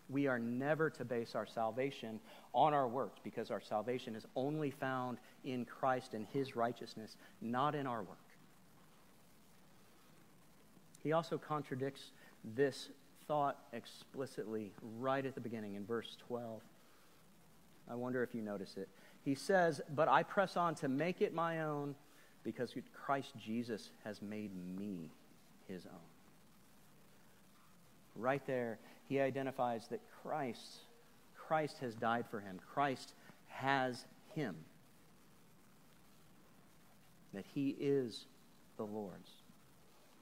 we 0.08 0.28
are 0.28 0.38
never 0.38 0.90
to 0.90 1.04
base 1.04 1.34
our 1.34 1.46
salvation 1.46 2.20
on 2.52 2.72
our 2.72 2.86
works 2.86 3.18
because 3.24 3.50
our 3.50 3.60
salvation 3.60 4.14
is 4.14 4.26
only 4.36 4.70
found 4.70 5.18
in 5.44 5.64
Christ 5.64 6.14
and 6.14 6.26
his 6.32 6.56
righteousness, 6.56 7.16
not 7.40 7.74
in 7.74 7.86
our 7.86 8.02
work. 8.02 8.18
He 11.02 11.12
also 11.12 11.36
contradicts 11.36 12.12
this 12.56 12.88
thought 13.26 13.58
explicitly 13.72 14.72
right 14.98 15.24
at 15.24 15.34
the 15.34 15.40
beginning 15.40 15.74
in 15.74 15.84
verse 15.84 16.16
12. 16.26 16.60
I 17.90 17.94
wonder 17.94 18.22
if 18.22 18.34
you 18.34 18.42
notice 18.42 18.76
it. 18.76 18.88
He 19.24 19.34
says, 19.34 19.80
But 19.94 20.08
I 20.08 20.22
press 20.22 20.56
on 20.56 20.74
to 20.76 20.88
make 20.88 21.20
it 21.20 21.34
my 21.34 21.62
own 21.62 21.94
because 22.42 22.74
Christ 22.92 23.32
Jesus 23.38 23.90
has 24.04 24.20
made 24.22 24.50
me 24.78 25.10
his 25.68 25.86
own. 25.86 25.92
Right 28.16 28.46
there, 28.46 28.78
he 29.08 29.20
identifies 29.20 29.88
that 29.88 30.00
Christ, 30.22 30.78
Christ 31.36 31.78
has 31.80 31.94
died 31.94 32.26
for 32.30 32.40
him. 32.40 32.60
Christ 32.72 33.14
has 33.48 34.04
him. 34.34 34.54
That 37.34 37.44
he 37.54 37.76
is 37.78 38.26
the 38.76 38.84
Lord's. 38.84 39.30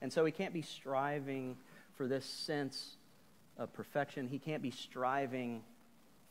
And 0.01 0.13
so 0.13 0.25
he 0.25 0.33
can't 0.33 0.53
be 0.53 0.63
striving 0.63 1.57
for 1.97 2.07
this 2.07 2.25
sense 2.25 2.97
of 3.57 3.73
perfection. 3.73 4.29
He 4.29 4.39
can't 4.39 4.63
be 4.63 4.71
striving 4.71 5.63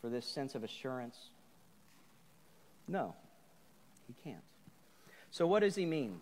for 0.02 0.10
this 0.10 0.26
sense 0.26 0.56
of 0.56 0.63
assurance. 0.63 1.17
No, 2.88 3.15
he 4.08 4.13
can't. 4.24 4.44
So, 5.30 5.48
what 5.48 5.62
does 5.62 5.76
he 5.76 5.86
mean? 5.86 6.20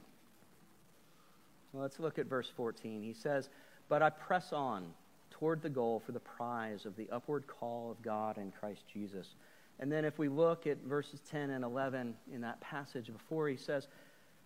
Well, 1.74 1.82
let's 1.82 2.00
look 2.00 2.19
at 2.19 2.28
verse 2.28 2.52
14. 2.56 3.02
He 3.02 3.13
says, 3.13 3.50
But 3.88 4.02
I 4.02 4.10
press 4.10 4.54
on 4.54 4.86
toward 5.32 5.62
the 5.62 5.69
goal 5.69 6.02
for 6.06 6.12
the 6.12 6.19
prize 6.19 6.86
of 6.86 6.95
the 6.95 7.10
upward 7.12 7.48
call 7.48 7.91
of 7.91 8.02
God 8.02 8.38
in 8.38 8.52
Christ 8.52 8.84
Jesus. 8.91 9.28
And 9.80 9.91
then, 9.91 10.04
if 10.04 10.19
we 10.19 10.28
look 10.28 10.67
at 10.67 10.78
verses 10.84 11.22
10 11.32 11.52
and 11.52 11.63
11 11.63 12.13
in 12.34 12.41
that 12.41 12.60
passage 12.60 13.08
before, 13.12 13.48
he 13.48 13.56
says, 13.56 13.88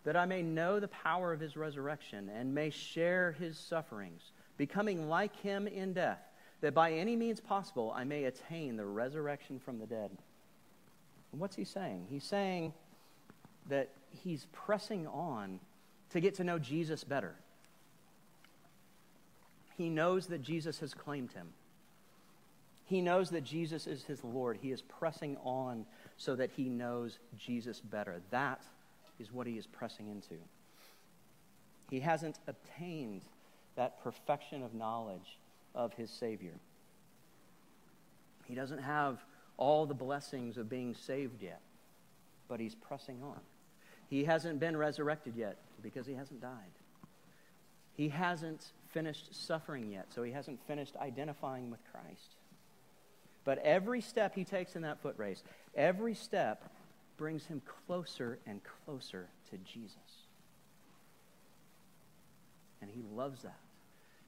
That 0.03 0.17
I 0.17 0.25
may 0.25 0.41
know 0.41 0.79
the 0.79 0.87
power 0.89 1.31
of 1.31 1.39
his 1.39 1.55
resurrection 1.55 2.29
and 2.29 2.53
may 2.53 2.69
share 2.69 3.31
his 3.39 3.57
sufferings, 3.57 4.31
becoming 4.57 5.07
like 5.07 5.35
him 5.37 5.67
in 5.67 5.93
death, 5.93 6.19
that 6.61 6.73
by 6.73 6.93
any 6.93 7.15
means 7.15 7.39
possible 7.39 7.93
I 7.95 8.03
may 8.03 8.25
attain 8.25 8.75
the 8.75 8.85
resurrection 8.85 9.59
from 9.59 9.79
the 9.79 9.85
dead. 9.85 10.11
And 11.31 11.41
what's 11.41 11.55
he 11.55 11.63
saying? 11.63 12.07
He's 12.09 12.23
saying 12.23 12.73
that 13.69 13.89
he's 14.09 14.47
pressing 14.51 15.07
on 15.07 15.59
to 16.11 16.19
get 16.19 16.35
to 16.35 16.43
know 16.43 16.59
Jesus 16.59 17.03
better. 17.03 17.35
He 19.77 19.89
knows 19.89 20.27
that 20.27 20.41
Jesus 20.41 20.79
has 20.79 20.93
claimed 20.93 21.31
him. 21.31 21.49
He 22.85 23.01
knows 23.01 23.29
that 23.31 23.43
Jesus 23.43 23.87
is 23.87 24.03
his 24.03 24.23
Lord. 24.23 24.59
He 24.61 24.71
is 24.71 24.81
pressing 24.81 25.37
on 25.43 25.85
so 26.17 26.35
that 26.35 26.51
he 26.55 26.69
knows 26.69 27.17
Jesus 27.37 27.79
better. 27.79 28.21
That 28.29 28.61
is 29.19 29.31
what 29.31 29.47
he 29.47 29.53
is 29.53 29.67
pressing 29.67 30.09
into. 30.09 30.35
He 31.89 31.99
hasn't 31.99 32.39
obtained 32.47 33.21
that 33.75 34.03
perfection 34.03 34.63
of 34.63 34.73
knowledge 34.73 35.37
of 35.75 35.93
his 35.93 36.09
Savior. 36.09 36.53
He 38.45 38.55
doesn't 38.55 38.79
have 38.79 39.19
all 39.57 39.85
the 39.85 39.93
blessings 39.93 40.57
of 40.57 40.69
being 40.69 40.93
saved 40.93 41.41
yet, 41.41 41.61
but 42.47 42.59
he's 42.59 42.75
pressing 42.75 43.21
on. 43.23 43.39
He 44.09 44.25
hasn't 44.25 44.59
been 44.59 44.77
resurrected 44.77 45.35
yet 45.35 45.57
because 45.81 46.05
he 46.05 46.13
hasn't 46.13 46.41
died. 46.41 46.71
He 47.95 48.09
hasn't 48.09 48.71
finished 48.89 49.33
suffering 49.33 49.91
yet, 49.91 50.07
so 50.13 50.23
he 50.23 50.31
hasn't 50.31 50.59
finished 50.67 50.95
identifying 50.97 51.71
with 51.71 51.79
Christ. 51.91 52.35
But 53.45 53.59
every 53.59 54.01
step 54.01 54.35
he 54.35 54.45
takes 54.45 54.75
in 54.75 54.83
that 54.83 55.01
foot 55.01 55.15
race, 55.17 55.43
every 55.75 56.15
step 56.15 56.63
brings 57.17 57.45
him 57.45 57.61
closer 57.85 58.39
and 58.45 58.61
closer 58.85 59.27
to 59.49 59.57
Jesus. 59.57 59.97
And 62.81 62.89
he 62.91 63.01
loves 63.15 63.43
that. 63.43 63.59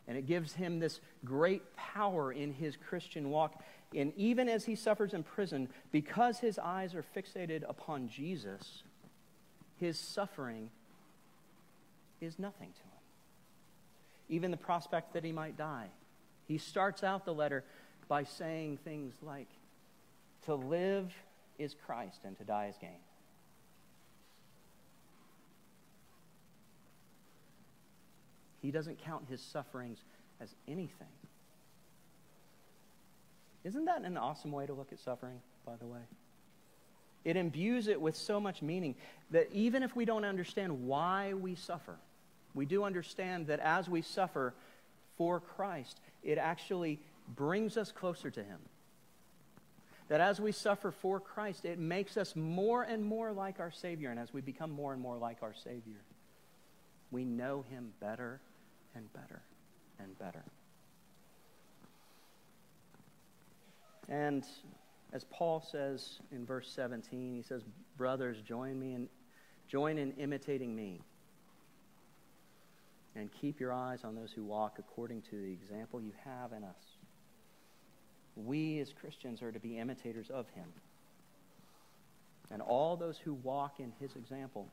And 0.08 0.17
it 0.17 0.28
gives 0.28 0.54
him 0.54 0.80
this 0.80 1.02
great 1.24 1.76
power 1.76 2.32
in 2.32 2.54
his 2.54 2.78
Christian 2.78 3.30
walk. 3.30 3.63
And 3.95 4.13
even 4.15 4.48
as 4.48 4.65
he 4.65 4.76
suffers 4.76 5.13
in 5.13 5.24
prison, 5.24 5.67
because 5.91 6.39
his 6.39 6.60
eyes 6.60 6.93
are 6.93 7.04
fixated 7.15 7.63
upon 7.67 8.08
Jesus, 8.08 8.84
his 9.80 10.00
suffering 10.00 10.69
is 12.21 12.38
nothing 12.38 12.69
to 12.69 12.82
him. 12.82 12.89
Even 14.30 14.52
the 14.52 14.58
prospect 14.58 15.13
that 15.13 15.24
he 15.24 15.32
might 15.32 15.58
die. 15.58 15.88
He 16.48 16.58
starts 16.58 17.04
out 17.04 17.26
the 17.26 17.34
letter 17.34 17.63
by 18.08 18.24
saying 18.24 18.78
things 18.84 19.15
like, 19.21 19.48
To 20.45 20.56
live 20.56 21.12
is 21.58 21.76
Christ, 21.86 22.22
and 22.26 22.38
to 22.38 22.44
die 22.44 22.68
is 22.70 22.76
gain. 22.80 23.00
He 28.62 28.72
doesn't 28.72 28.98
count 29.04 29.26
his 29.30 29.41
sufferings 29.41 30.00
as 30.41 30.56
anything. 30.68 31.08
Isn't 33.63 33.86
that 33.86 34.02
an 34.02 34.18
awesome 34.18 34.52
way 34.52 34.65
to 34.65 34.74
look 34.74 34.91
at 34.91 35.00
suffering, 35.00 35.39
by 35.65 35.76
the 35.80 35.86
way? 35.86 36.00
It 37.24 37.36
imbues 37.36 37.88
it 37.88 38.00
with 38.00 38.15
so 38.15 38.39
much 38.39 38.62
meaning 38.62 38.96
that 39.32 39.50
even 39.52 39.82
if 39.82 39.96
we 39.96 40.06
don't 40.06 40.26
understand 40.26 40.88
why 40.88 41.34
we 41.34 41.56
suffer, 41.56 41.96
we 42.54 42.65
do 42.65 42.84
understand 42.84 43.48
that 43.48 43.60
as 43.60 43.89
we 43.89 44.02
suffer 44.02 44.54
for 45.18 45.39
Christ, 45.39 46.00
it 46.24 46.38
actually 46.38 47.00
brings 47.36 47.78
us 47.78 47.91
closer 47.91 48.30
to 48.30 48.44
Him. 48.44 48.60
That 50.08 50.22
as 50.22 50.39
we 50.39 50.52
suffer 50.52 50.91
for 50.91 51.20
Christ, 51.20 51.65
it 51.65 51.80
makes 51.80 52.15
us 52.15 52.36
more 52.36 52.84
and 52.84 53.04
more 53.04 53.32
like 53.32 53.60
our 53.60 53.72
Savior. 53.72 54.12
And 54.12 54.20
as 54.20 54.34
we 54.34 54.41
become 54.41 54.72
more 54.72 54.94
and 54.94 55.02
more 55.02 55.18
like 55.18 55.38
our 55.41 55.54
Savior, 55.54 56.02
we 57.12 57.26
know 57.26 57.65
Him 57.70 57.91
better 58.00 58.39
and 58.94 59.12
better 59.13 59.41
and 60.00 60.18
better. 60.20 60.44
And 64.08 64.46
as 65.13 65.24
Paul 65.24 65.65
says 65.72 66.20
in 66.32 66.46
verse 66.46 66.70
17, 66.72 67.34
he 67.34 67.41
says, 67.41 67.63
Brothers, 67.98 68.41
join 68.41 68.80
me 68.80 68.94
in 68.94 69.10
join 69.68 69.98
in 69.98 70.12
imitating 70.13 70.76
me. 70.76 71.02
And 73.15 73.30
keep 73.32 73.60
your 73.60 73.74
eyes 73.74 74.04
on 74.04 74.13
those 74.13 74.32
who 74.32 74.44
walk 74.44 74.78
according 74.78 75.22
to 75.24 75.41
the 75.41 75.52
example 75.52 76.02
you 76.02 76.12
have 76.24 76.52
in 76.52 76.63
us. 76.63 76.94
We 78.36 78.80
as 78.80 78.91
Christians 78.93 79.41
are 79.41 79.52
to 79.52 79.60
be 79.60 79.78
imitators 79.78 80.30
of 80.30 80.48
him. 80.50 80.65
And 82.52 82.62
all 82.62 82.95
those 82.95 83.17
who 83.17 83.34
walk 83.34 83.80
in 83.80 83.91
his 84.00 84.15
example. 84.15 84.67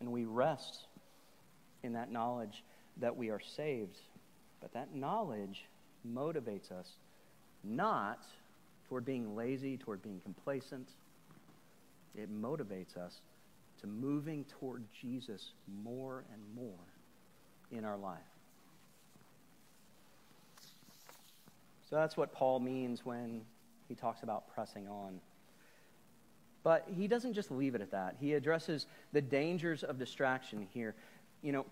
And 0.00 0.12
we 0.12 0.24
rest 0.24 0.86
in 1.82 1.94
that 1.94 2.12
knowledge 2.12 2.62
that 2.98 3.16
we 3.16 3.30
are 3.30 3.40
saved. 3.40 3.96
But 4.60 4.72
that 4.74 4.94
knowledge 4.94 5.64
motivates 6.06 6.70
us 6.70 6.88
not 7.64 8.22
toward 8.88 9.04
being 9.04 9.34
lazy, 9.36 9.76
toward 9.76 10.02
being 10.02 10.20
complacent. 10.20 10.88
It 12.14 12.30
motivates 12.30 12.96
us 12.96 13.14
to 13.80 13.86
moving 13.86 14.44
toward 14.58 14.84
Jesus 15.00 15.52
more 15.84 16.24
and 16.32 16.42
more 16.54 16.74
in 17.70 17.84
our 17.84 17.96
life. 17.96 18.18
So 21.88 21.96
that's 21.96 22.16
what 22.16 22.32
Paul 22.32 22.60
means 22.60 23.04
when 23.04 23.40
he 23.88 23.94
talks 23.94 24.22
about 24.22 24.52
pressing 24.54 24.88
on. 24.88 25.20
But 26.62 26.86
he 26.94 27.08
doesn't 27.08 27.32
just 27.32 27.50
leave 27.50 27.74
it 27.74 27.80
at 27.80 27.92
that. 27.92 28.16
He 28.20 28.34
addresses 28.34 28.86
the 29.12 29.22
dangers 29.22 29.84
of 29.84 29.98
distraction 29.98 30.68
here. 30.74 30.94
You 31.40 31.52
know, 31.52 31.66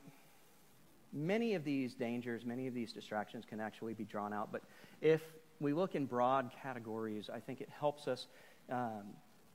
many 1.12 1.54
of 1.54 1.64
these 1.64 1.94
dangers, 1.94 2.46
many 2.46 2.66
of 2.66 2.72
these 2.72 2.92
distractions 2.92 3.44
can 3.46 3.60
actually 3.60 3.92
be 3.92 4.04
drawn 4.04 4.32
out. 4.32 4.50
But 4.52 4.62
if 5.02 5.20
we 5.60 5.74
look 5.74 5.94
in 5.94 6.06
broad 6.06 6.50
categories, 6.62 7.28
I 7.32 7.40
think 7.40 7.60
it 7.60 7.68
helps 7.68 8.08
us 8.08 8.26
um, 8.70 9.02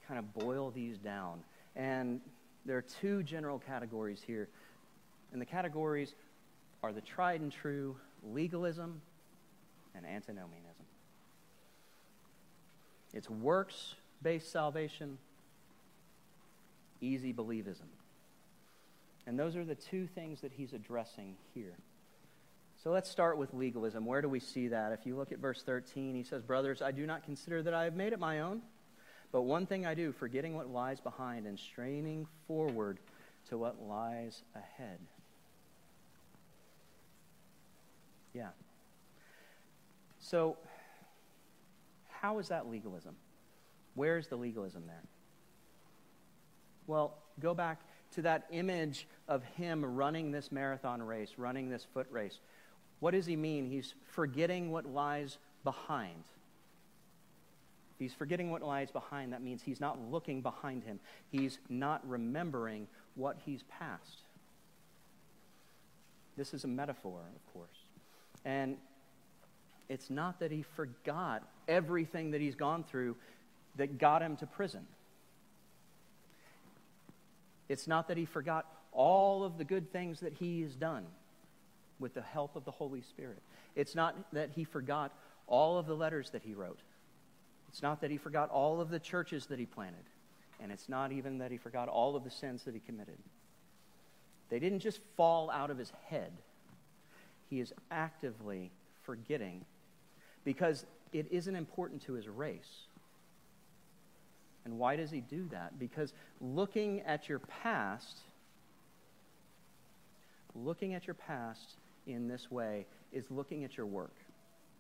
kind 0.07 0.19
of 0.19 0.31
boil 0.33 0.69
these 0.69 0.99
down. 0.99 1.39
And 1.75 2.21
there 2.65 2.77
are 2.77 2.83
two 2.83 3.23
general 3.23 3.57
categories 3.57 4.21
here. 4.25 4.47
And 5.31 5.41
the 5.41 5.45
categories 5.45 6.13
are 6.83 6.93
the 6.93 7.01
tried 7.01 7.41
and 7.41 7.51
true 7.51 7.95
legalism 8.23 9.01
and 9.95 10.05
antinomianism. 10.05 10.85
It's 13.13 13.29
works 13.29 13.95
based 14.21 14.51
salvation, 14.51 15.17
easy 17.01 17.33
believism. 17.33 17.89
And 19.27 19.37
those 19.37 19.55
are 19.55 19.65
the 19.65 19.75
two 19.75 20.07
things 20.07 20.41
that 20.41 20.51
he's 20.51 20.73
addressing 20.73 21.35
here. 21.53 21.75
So 22.83 22.91
let's 22.91 23.09
start 23.09 23.37
with 23.37 23.53
legalism. 23.53 24.05
Where 24.05 24.21
do 24.21 24.29
we 24.29 24.39
see 24.39 24.69
that? 24.69 24.91
If 24.91 25.05
you 25.05 25.15
look 25.15 25.31
at 25.31 25.37
verse 25.37 25.61
13, 25.61 26.15
he 26.15 26.23
says, 26.23 26.41
Brothers, 26.41 26.81
I 26.81 26.91
do 26.91 27.05
not 27.05 27.23
consider 27.23 27.61
that 27.63 27.73
I 27.73 27.83
have 27.83 27.95
made 27.95 28.11
it 28.13 28.19
my 28.19 28.39
own, 28.39 28.61
but 29.31 29.43
one 29.43 29.67
thing 29.67 29.85
I 29.85 29.93
do, 29.93 30.11
forgetting 30.11 30.55
what 30.55 30.71
lies 30.71 30.99
behind 30.99 31.45
and 31.45 31.59
straining 31.59 32.27
forward 32.47 32.97
to 33.49 33.57
what 33.57 33.81
lies 33.87 34.41
ahead. 34.55 34.99
Yeah. 38.33 38.49
So, 40.31 40.55
how 42.21 42.39
is 42.39 42.47
that 42.47 42.69
legalism? 42.69 43.17
Where 43.95 44.17
is 44.17 44.27
the 44.27 44.37
legalism 44.37 44.83
there? 44.87 45.03
Well, 46.87 47.17
go 47.41 47.53
back 47.53 47.81
to 48.11 48.21
that 48.21 48.45
image 48.49 49.07
of 49.27 49.43
him 49.43 49.83
running 49.83 50.31
this 50.31 50.49
marathon 50.49 51.03
race, 51.03 51.31
running 51.35 51.69
this 51.69 51.85
foot 51.93 52.07
race. 52.09 52.39
What 53.01 53.11
does 53.11 53.25
he 53.25 53.35
mean? 53.35 53.65
He's 53.69 53.93
forgetting 54.05 54.71
what 54.71 54.85
lies 54.85 55.37
behind. 55.65 56.23
If 57.95 57.99
he's 57.99 58.13
forgetting 58.13 58.51
what 58.51 58.61
lies 58.61 58.89
behind, 58.89 59.33
that 59.33 59.41
means 59.41 59.61
he's 59.61 59.81
not 59.81 59.99
looking 60.09 60.41
behind 60.41 60.85
him. 60.85 61.01
He's 61.29 61.59
not 61.67 62.07
remembering 62.07 62.87
what 63.15 63.35
he's 63.45 63.63
passed. 63.63 64.21
This 66.37 66.53
is 66.53 66.63
a 66.63 66.69
metaphor, 66.69 67.19
of 67.35 67.53
course. 67.53 67.79
And 68.45 68.77
it's 69.91 70.09
not 70.09 70.39
that 70.39 70.51
he 70.51 70.61
forgot 70.61 71.43
everything 71.67 72.31
that 72.31 72.39
he's 72.39 72.55
gone 72.55 72.85
through 72.85 73.17
that 73.75 73.97
got 73.97 74.21
him 74.21 74.37
to 74.37 74.47
prison. 74.47 74.87
It's 77.67 77.87
not 77.87 78.07
that 78.07 78.15
he 78.15 78.23
forgot 78.23 78.65
all 78.93 79.43
of 79.43 79.57
the 79.57 79.65
good 79.65 79.91
things 79.91 80.21
that 80.21 80.31
he 80.31 80.61
has 80.61 80.75
done 80.75 81.03
with 81.99 82.13
the 82.13 82.21
help 82.21 82.55
of 82.55 82.63
the 82.63 82.71
Holy 82.71 83.01
Spirit. 83.01 83.41
It's 83.75 83.93
not 83.93 84.15
that 84.31 84.51
he 84.55 84.63
forgot 84.63 85.11
all 85.45 85.77
of 85.77 85.87
the 85.87 85.93
letters 85.93 86.29
that 86.29 86.41
he 86.41 86.53
wrote. 86.53 86.79
It's 87.67 87.81
not 87.81 87.99
that 87.99 88.11
he 88.11 88.17
forgot 88.17 88.49
all 88.49 88.79
of 88.79 88.89
the 88.89 88.99
churches 88.99 89.47
that 89.47 89.59
he 89.59 89.65
planted. 89.65 90.05
And 90.61 90.71
it's 90.71 90.87
not 90.87 91.11
even 91.11 91.39
that 91.39 91.51
he 91.51 91.57
forgot 91.57 91.89
all 91.89 92.15
of 92.15 92.23
the 92.23 92.31
sins 92.31 92.63
that 92.63 92.73
he 92.73 92.79
committed. 92.79 93.17
They 94.49 94.59
didn't 94.59 94.79
just 94.79 95.01
fall 95.17 95.51
out 95.51 95.69
of 95.69 95.77
his 95.77 95.91
head. 96.05 96.31
He 97.49 97.59
is 97.59 97.73
actively 97.91 98.71
forgetting 99.03 99.65
because 100.43 100.85
it 101.13 101.27
isn't 101.31 101.55
important 101.55 102.03
to 102.05 102.13
his 102.13 102.27
race. 102.27 102.85
And 104.65 104.77
why 104.77 104.95
does 104.95 105.11
he 105.11 105.21
do 105.21 105.47
that? 105.51 105.79
Because 105.79 106.13
looking 106.39 107.01
at 107.01 107.27
your 107.27 107.39
past, 107.39 108.19
looking 110.55 110.93
at 110.93 111.07
your 111.07 111.15
past 111.15 111.77
in 112.05 112.27
this 112.27 112.51
way 112.51 112.85
is 113.11 113.25
looking 113.31 113.63
at 113.63 113.77
your 113.77 113.85
work. 113.85 114.15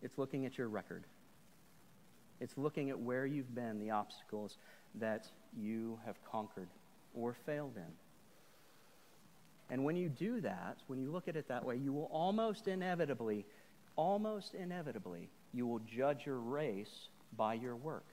It's 0.01 0.17
looking 0.17 0.45
at 0.45 0.57
your 0.57 0.67
record. 0.67 1.03
It's 2.39 2.57
looking 2.57 2.89
at 2.89 2.99
where 2.99 3.25
you've 3.25 3.53
been, 3.53 3.79
the 3.79 3.91
obstacles 3.91 4.57
that 4.95 5.27
you 5.57 5.99
have 6.05 6.15
conquered 6.31 6.69
or 7.13 7.35
failed 7.45 7.73
in. 7.75 7.91
And 9.69 9.85
when 9.85 9.95
you 9.95 10.09
do 10.09 10.41
that, 10.41 10.77
when 10.87 10.99
you 10.99 11.11
look 11.11 11.27
at 11.27 11.35
it 11.35 11.47
that 11.47 11.63
way, 11.63 11.77
you 11.77 11.93
will 11.93 12.09
almost 12.11 12.67
inevitably, 12.67 13.45
almost 13.95 14.53
inevitably, 14.53 15.29
you 15.53 15.67
will 15.67 15.79
judge 15.79 16.25
your 16.25 16.37
race 16.37 17.07
by 17.37 17.53
your 17.53 17.75
work 17.75 18.05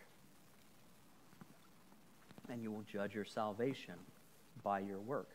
and 2.50 2.62
you 2.62 2.70
will 2.70 2.84
judge 2.90 3.14
your 3.14 3.24
salvation 3.24 3.94
by 4.62 4.80
your 4.80 4.98
work. 4.98 5.28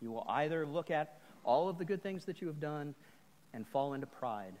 You 0.00 0.12
will 0.12 0.26
either 0.28 0.66
look 0.66 0.90
at 0.90 1.18
all 1.44 1.68
of 1.68 1.78
the 1.78 1.84
good 1.84 2.02
things 2.02 2.24
that 2.26 2.40
you 2.40 2.46
have 2.46 2.60
done 2.60 2.94
and 3.52 3.66
fall 3.66 3.94
into 3.94 4.06
pride, 4.06 4.54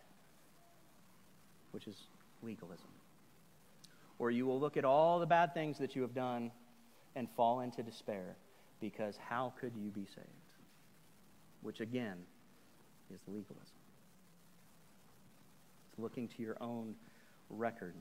which 1.72 1.86
is 1.86 1.96
legalism. 2.42 2.88
Or 4.18 4.30
you 4.30 4.46
will 4.46 4.58
look 4.58 4.76
at 4.76 4.84
all 4.84 5.20
the 5.20 5.26
bad 5.26 5.54
things 5.54 5.78
that 5.78 5.94
you 5.94 6.02
have 6.02 6.14
done 6.14 6.50
and 7.14 7.28
fall 7.36 7.60
into 7.60 7.82
despair 7.82 8.36
because 8.80 9.16
how 9.28 9.52
could 9.60 9.72
you 9.76 9.90
be 9.90 10.06
saved? 10.06 10.28
Which 11.62 11.80
again 11.80 12.16
is 13.12 13.20
legalism. 13.26 13.77
Looking 15.98 16.28
to 16.28 16.42
your 16.42 16.56
own 16.60 16.94
record 17.50 17.94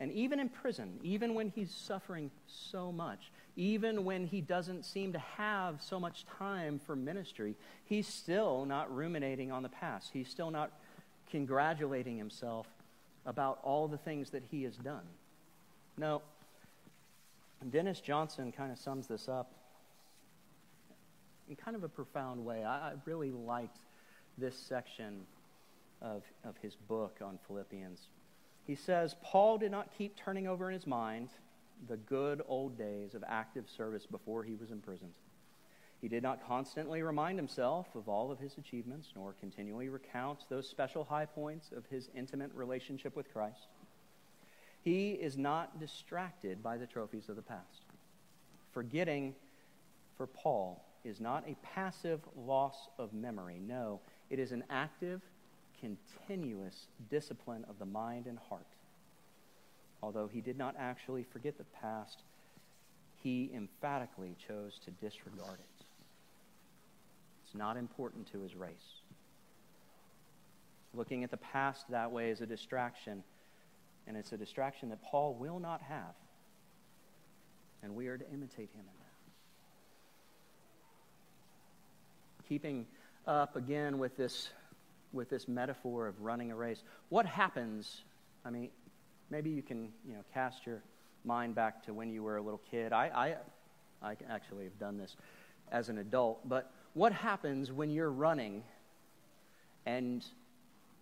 and 0.00 0.12
even 0.12 0.40
in 0.40 0.48
prison, 0.48 0.98
even 1.02 1.34
when 1.34 1.52
he's 1.54 1.70
suffering 1.70 2.30
so 2.46 2.90
much, 2.90 3.30
even 3.56 4.04
when 4.04 4.26
he 4.26 4.40
doesn't 4.40 4.84
seem 4.84 5.12
to 5.12 5.18
have 5.18 5.80
so 5.80 6.00
much 6.00 6.26
time 6.26 6.80
for 6.84 6.96
ministry, 6.96 7.54
he's 7.84 8.08
still 8.08 8.64
not 8.64 8.94
ruminating 8.94 9.52
on 9.52 9.62
the 9.62 9.68
past. 9.68 10.10
He's 10.12 10.28
still 10.28 10.50
not 10.50 10.72
congratulating 11.30 12.18
himself 12.18 12.66
about 13.24 13.60
all 13.62 13.86
the 13.86 13.96
things 13.96 14.30
that 14.30 14.42
he 14.50 14.64
has 14.64 14.76
done. 14.76 15.04
No, 15.96 16.22
Dennis 17.70 18.00
Johnson 18.00 18.50
kind 18.50 18.72
of 18.72 18.78
sums 18.78 19.06
this 19.06 19.28
up 19.28 19.52
in 21.48 21.54
kind 21.54 21.76
of 21.76 21.84
a 21.84 21.88
profound 21.88 22.44
way. 22.44 22.64
I, 22.64 22.90
I 22.90 22.92
really 23.04 23.30
liked 23.30 23.78
this 24.36 24.56
section 24.56 25.20
of, 26.02 26.22
of 26.44 26.56
his 26.58 26.74
book 26.74 27.18
on 27.22 27.38
Philippians 27.46 28.08
he 28.66 28.74
says, 28.74 29.14
Paul 29.22 29.58
did 29.58 29.70
not 29.70 29.96
keep 29.96 30.16
turning 30.16 30.46
over 30.46 30.68
in 30.68 30.74
his 30.74 30.86
mind 30.86 31.28
the 31.88 31.96
good 31.96 32.42
old 32.48 32.78
days 32.78 33.14
of 33.14 33.22
active 33.26 33.68
service 33.68 34.06
before 34.06 34.42
he 34.42 34.54
was 34.54 34.70
imprisoned. 34.70 35.12
He 36.00 36.08
did 36.08 36.22
not 36.22 36.46
constantly 36.46 37.02
remind 37.02 37.38
himself 37.38 37.86
of 37.94 38.08
all 38.08 38.30
of 38.30 38.38
his 38.38 38.56
achievements, 38.58 39.08
nor 39.14 39.34
continually 39.34 39.88
recount 39.88 40.44
those 40.48 40.68
special 40.68 41.04
high 41.04 41.26
points 41.26 41.72
of 41.74 41.86
his 41.86 42.08
intimate 42.14 42.50
relationship 42.54 43.16
with 43.16 43.32
Christ. 43.32 43.68
He 44.82 45.12
is 45.12 45.38
not 45.38 45.80
distracted 45.80 46.62
by 46.62 46.76
the 46.76 46.86
trophies 46.86 47.28
of 47.28 47.36
the 47.36 47.42
past. 47.42 47.84
Forgetting 48.72 49.34
for 50.16 50.26
Paul 50.26 50.84
is 51.04 51.20
not 51.20 51.44
a 51.48 51.56
passive 51.62 52.20
loss 52.36 52.88
of 52.98 53.12
memory. 53.14 53.60
No, 53.66 54.00
it 54.30 54.38
is 54.38 54.52
an 54.52 54.64
active 54.68 55.22
continuous 55.84 56.86
discipline 57.10 57.64
of 57.68 57.78
the 57.78 57.84
mind 57.84 58.26
and 58.26 58.38
heart. 58.38 58.66
Although 60.02 60.28
he 60.28 60.40
did 60.40 60.56
not 60.56 60.74
actually 60.78 61.24
forget 61.24 61.58
the 61.58 61.64
past, 61.82 62.22
he 63.22 63.50
emphatically 63.54 64.34
chose 64.46 64.78
to 64.84 64.90
disregard 64.90 65.58
it. 65.60 65.84
It's 67.44 67.54
not 67.54 67.76
important 67.76 68.30
to 68.32 68.40
his 68.40 68.54
race. 68.54 69.02
Looking 70.94 71.24
at 71.24 71.30
the 71.30 71.36
past 71.36 71.90
that 71.90 72.10
way 72.10 72.30
is 72.30 72.40
a 72.40 72.46
distraction, 72.46 73.22
and 74.06 74.16
it's 74.16 74.32
a 74.32 74.36
distraction 74.36 74.90
that 74.90 75.02
Paul 75.02 75.34
will 75.34 75.58
not 75.58 75.82
have. 75.82 76.14
And 77.82 77.94
we 77.94 78.08
are 78.08 78.16
to 78.16 78.24
imitate 78.32 78.70
him 78.74 78.80
in 78.80 78.86
that. 78.86 79.04
Keeping 82.48 82.86
up 83.26 83.56
again 83.56 83.98
with 83.98 84.16
this, 84.16 84.50
with 85.14 85.30
this 85.30 85.48
metaphor 85.48 86.06
of 86.06 86.20
running 86.20 86.50
a 86.50 86.56
race. 86.56 86.82
What 87.08 87.24
happens? 87.24 88.02
I 88.44 88.50
mean, 88.50 88.68
maybe 89.30 89.50
you 89.50 89.62
can 89.62 89.92
you 90.06 90.14
know, 90.14 90.24
cast 90.34 90.66
your 90.66 90.82
mind 91.24 91.54
back 91.54 91.84
to 91.86 91.94
when 91.94 92.10
you 92.10 92.22
were 92.22 92.36
a 92.36 92.42
little 92.42 92.60
kid. 92.70 92.92
I, 92.92 93.36
I, 94.02 94.08
I 94.10 94.16
actually 94.28 94.64
have 94.64 94.78
done 94.78 94.98
this 94.98 95.16
as 95.72 95.88
an 95.88 95.98
adult. 95.98 96.46
But 96.48 96.70
what 96.92 97.12
happens 97.12 97.72
when 97.72 97.90
you're 97.90 98.10
running 98.10 98.62
and 99.86 100.24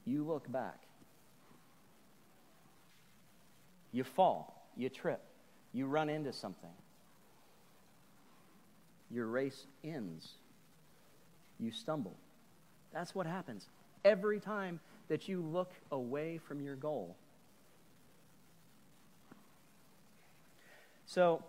you 0.05 0.25
look 0.25 0.51
back? 0.51 0.79
You 3.93 4.05
fall, 4.05 4.69
you 4.77 4.89
trip, 4.89 5.21
you 5.73 5.87
run 5.87 6.09
into 6.09 6.33
something. 6.33 6.71
Your 9.11 9.27
race 9.27 9.67
ends. 9.85 10.31
You 11.61 11.71
stumble. 11.71 12.17
That's 12.95 13.15
what 13.15 13.27
happens 13.27 13.67
every 14.05 14.41
time 14.41 14.81
that 15.09 15.29
you 15.29 15.41
look 15.41 15.73
away 15.91 16.39
from 16.39 16.61
your 16.61 16.77
goal. 16.77 17.17
So, 21.07 21.43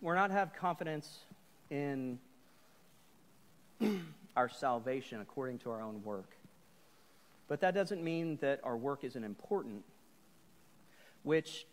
we're 0.00 0.14
not 0.14 0.30
have 0.30 0.54
confidence 0.54 1.18
in 1.70 2.18
our 4.36 4.48
salvation 4.48 5.20
according 5.20 5.58
to 5.58 5.70
our 5.70 5.82
own 5.82 6.02
work. 6.04 6.36
But 7.48 7.60
that 7.60 7.74
doesn't 7.74 8.02
mean 8.02 8.38
that 8.40 8.60
our 8.64 8.76
work 8.76 9.04
isn't 9.04 9.22
important, 9.22 9.84
which 11.22 11.66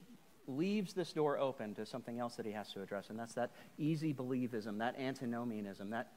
leaves 0.48 0.94
this 0.94 1.14
door 1.14 1.38
open 1.38 1.76
to 1.76 1.86
something 1.86 2.20
else 2.20 2.36
that 2.36 2.46
he 2.46 2.52
has 2.52 2.74
to 2.74 2.82
address, 2.82 3.10
and 3.10 3.18
that's 3.18 3.36
that 3.36 3.52
easy 3.78 4.14
believism, 4.14 4.80
that 4.80 5.00
antinomianism, 5.00 5.92
that 5.92 6.12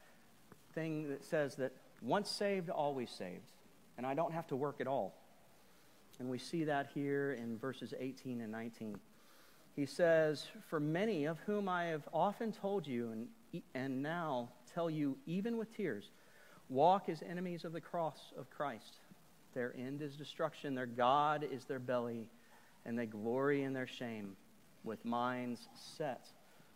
thing 0.73 1.07
that 1.09 1.23
says 1.23 1.55
that 1.55 1.71
once 2.01 2.29
saved, 2.29 2.69
always 2.69 3.09
saved, 3.09 3.52
and 3.97 4.05
I 4.05 4.13
don't 4.13 4.33
have 4.33 4.47
to 4.47 4.55
work 4.55 4.81
at 4.81 4.87
all. 4.87 5.15
And 6.19 6.29
we 6.29 6.37
see 6.37 6.63
that 6.65 6.89
here 6.93 7.33
in 7.33 7.57
verses 7.57 7.93
18 7.99 8.41
and 8.41 8.51
19 8.51 8.99
he 9.75 9.85
says, 9.85 10.45
For 10.69 10.79
many 10.79 11.25
of 11.25 11.39
whom 11.39 11.67
I 11.67 11.85
have 11.85 12.07
often 12.13 12.51
told 12.51 12.85
you, 12.85 13.11
and, 13.11 13.63
and 13.73 14.03
now 14.03 14.49
tell 14.73 14.89
you 14.89 15.17
even 15.25 15.57
with 15.57 15.75
tears, 15.75 16.11
walk 16.69 17.09
as 17.09 17.23
enemies 17.23 17.65
of 17.65 17.73
the 17.73 17.81
cross 17.81 18.31
of 18.37 18.49
Christ. 18.49 18.97
Their 19.53 19.75
end 19.77 20.01
is 20.01 20.15
destruction, 20.15 20.75
their 20.75 20.85
God 20.85 21.45
is 21.49 21.65
their 21.65 21.79
belly, 21.79 22.27
and 22.85 22.97
they 22.97 23.05
glory 23.05 23.63
in 23.63 23.73
their 23.73 23.87
shame 23.87 24.35
with 24.83 25.03
minds 25.05 25.67
set 25.97 26.27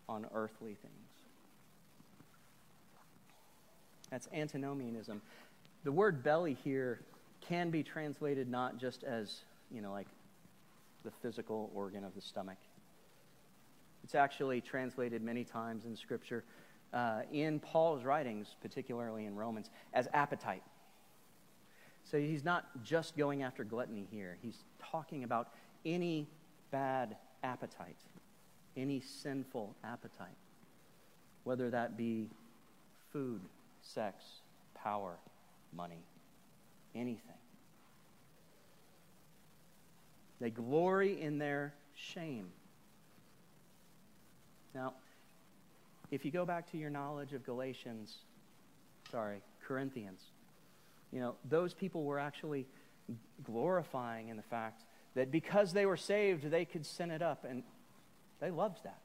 on 0.10 0.26
earthly 0.34 0.76
things. 0.76 0.94
That's 4.10 4.28
antinomianism. 4.34 5.22
The 5.84 5.92
word 5.92 6.24
belly 6.24 6.58
here 6.64 7.02
can 7.42 7.70
be 7.70 7.84
translated 7.84 8.50
not 8.50 8.78
just 8.78 9.04
as, 9.04 9.42
you 9.72 9.82
know, 9.82 9.92
like 9.92 10.08
the 11.04 11.12
physical 11.22 11.72
organ 11.74 12.04
of 12.04 12.14
the 12.16 12.22
stomach. 12.22 12.58
It's 14.04 14.16
actually 14.16 14.62
translated 14.62 15.22
many 15.22 15.44
times 15.44 15.86
in 15.86 15.96
Scripture, 15.96 16.44
uh, 16.94 17.22
in 17.32 17.60
Paul's 17.60 18.04
writings, 18.04 18.56
particularly 18.62 19.26
in 19.26 19.36
Romans, 19.36 19.70
as 19.94 20.08
appetite. 20.14 20.64
So 22.04 22.18
he's 22.18 22.44
not 22.44 22.84
just 22.84 23.18
going 23.18 23.44
after 23.44 23.64
gluttony 23.64 24.08
here, 24.10 24.38
he's 24.42 24.64
talking 24.80 25.24
about 25.24 25.50
any 25.86 26.28
bad 26.72 27.18
appetite, 27.44 27.98
any 28.78 29.02
sinful 29.02 29.76
appetite, 29.84 30.38
whether 31.44 31.70
that 31.70 31.98
be 31.98 32.30
food, 33.12 33.42
sex, 33.82 34.24
power, 34.74 35.18
money, 35.74 36.04
anything. 36.96 37.22
They 40.40 40.50
glory 40.50 41.20
in 41.20 41.38
their 41.38 41.74
shame. 41.96 42.50
Now, 44.76 44.94
if 46.12 46.24
you 46.24 46.32
go 46.32 46.46
back 46.46 46.72
to 46.72 46.78
your 46.78 46.90
knowledge 46.90 47.34
of 47.34 47.46
Galatians, 47.46 48.18
sorry, 49.12 49.42
Corinthians, 49.68 50.22
you 51.12 51.20
know, 51.20 51.36
those 51.50 51.74
people 51.74 52.04
were 52.04 52.20
actually 52.20 52.68
glorifying 53.44 54.30
in 54.30 54.38
the 54.38 54.44
fact 54.44 54.84
that 55.16 55.32
because 55.32 55.74
they 55.74 55.86
were 55.86 55.98
saved, 55.98 56.50
they 56.50 56.66
could 56.66 56.86
sin 56.86 57.12
it 57.12 57.22
up. 57.22 57.46
And 57.50 57.64
they 58.40 58.52
loved 58.52 58.84
that. 58.84 59.00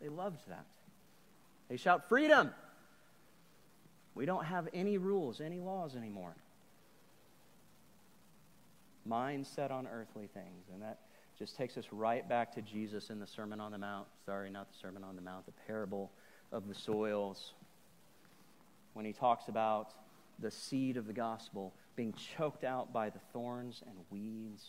They 0.00 0.08
loved 0.08 0.48
that. 0.48 0.66
They 1.68 1.76
shout, 1.76 2.08
freedom! 2.08 2.50
We 4.14 4.26
don't 4.26 4.44
have 4.44 4.68
any 4.72 4.98
rules, 4.98 5.40
any 5.40 5.60
laws 5.60 5.96
anymore. 5.96 6.36
Mind 9.04 9.46
set 9.46 9.70
on 9.70 9.86
earthly 9.86 10.28
things. 10.32 10.66
And 10.72 10.82
that 10.82 11.00
just 11.38 11.56
takes 11.56 11.76
us 11.76 11.86
right 11.90 12.26
back 12.28 12.54
to 12.54 12.62
Jesus 12.62 13.10
in 13.10 13.18
the 13.18 13.26
Sermon 13.26 13.60
on 13.60 13.72
the 13.72 13.78
Mount. 13.78 14.06
Sorry, 14.24 14.50
not 14.50 14.72
the 14.72 14.78
Sermon 14.78 15.02
on 15.02 15.16
the 15.16 15.22
Mount, 15.22 15.46
the 15.46 15.52
parable 15.66 16.12
of 16.52 16.68
the 16.68 16.74
soils. 16.74 17.52
When 18.92 19.04
he 19.04 19.12
talks 19.12 19.48
about 19.48 19.92
the 20.38 20.50
seed 20.50 20.96
of 20.96 21.06
the 21.06 21.12
gospel 21.12 21.74
being 21.96 22.14
choked 22.36 22.64
out 22.64 22.92
by 22.92 23.10
the 23.10 23.18
thorns 23.32 23.82
and 23.86 23.96
weeds 24.10 24.66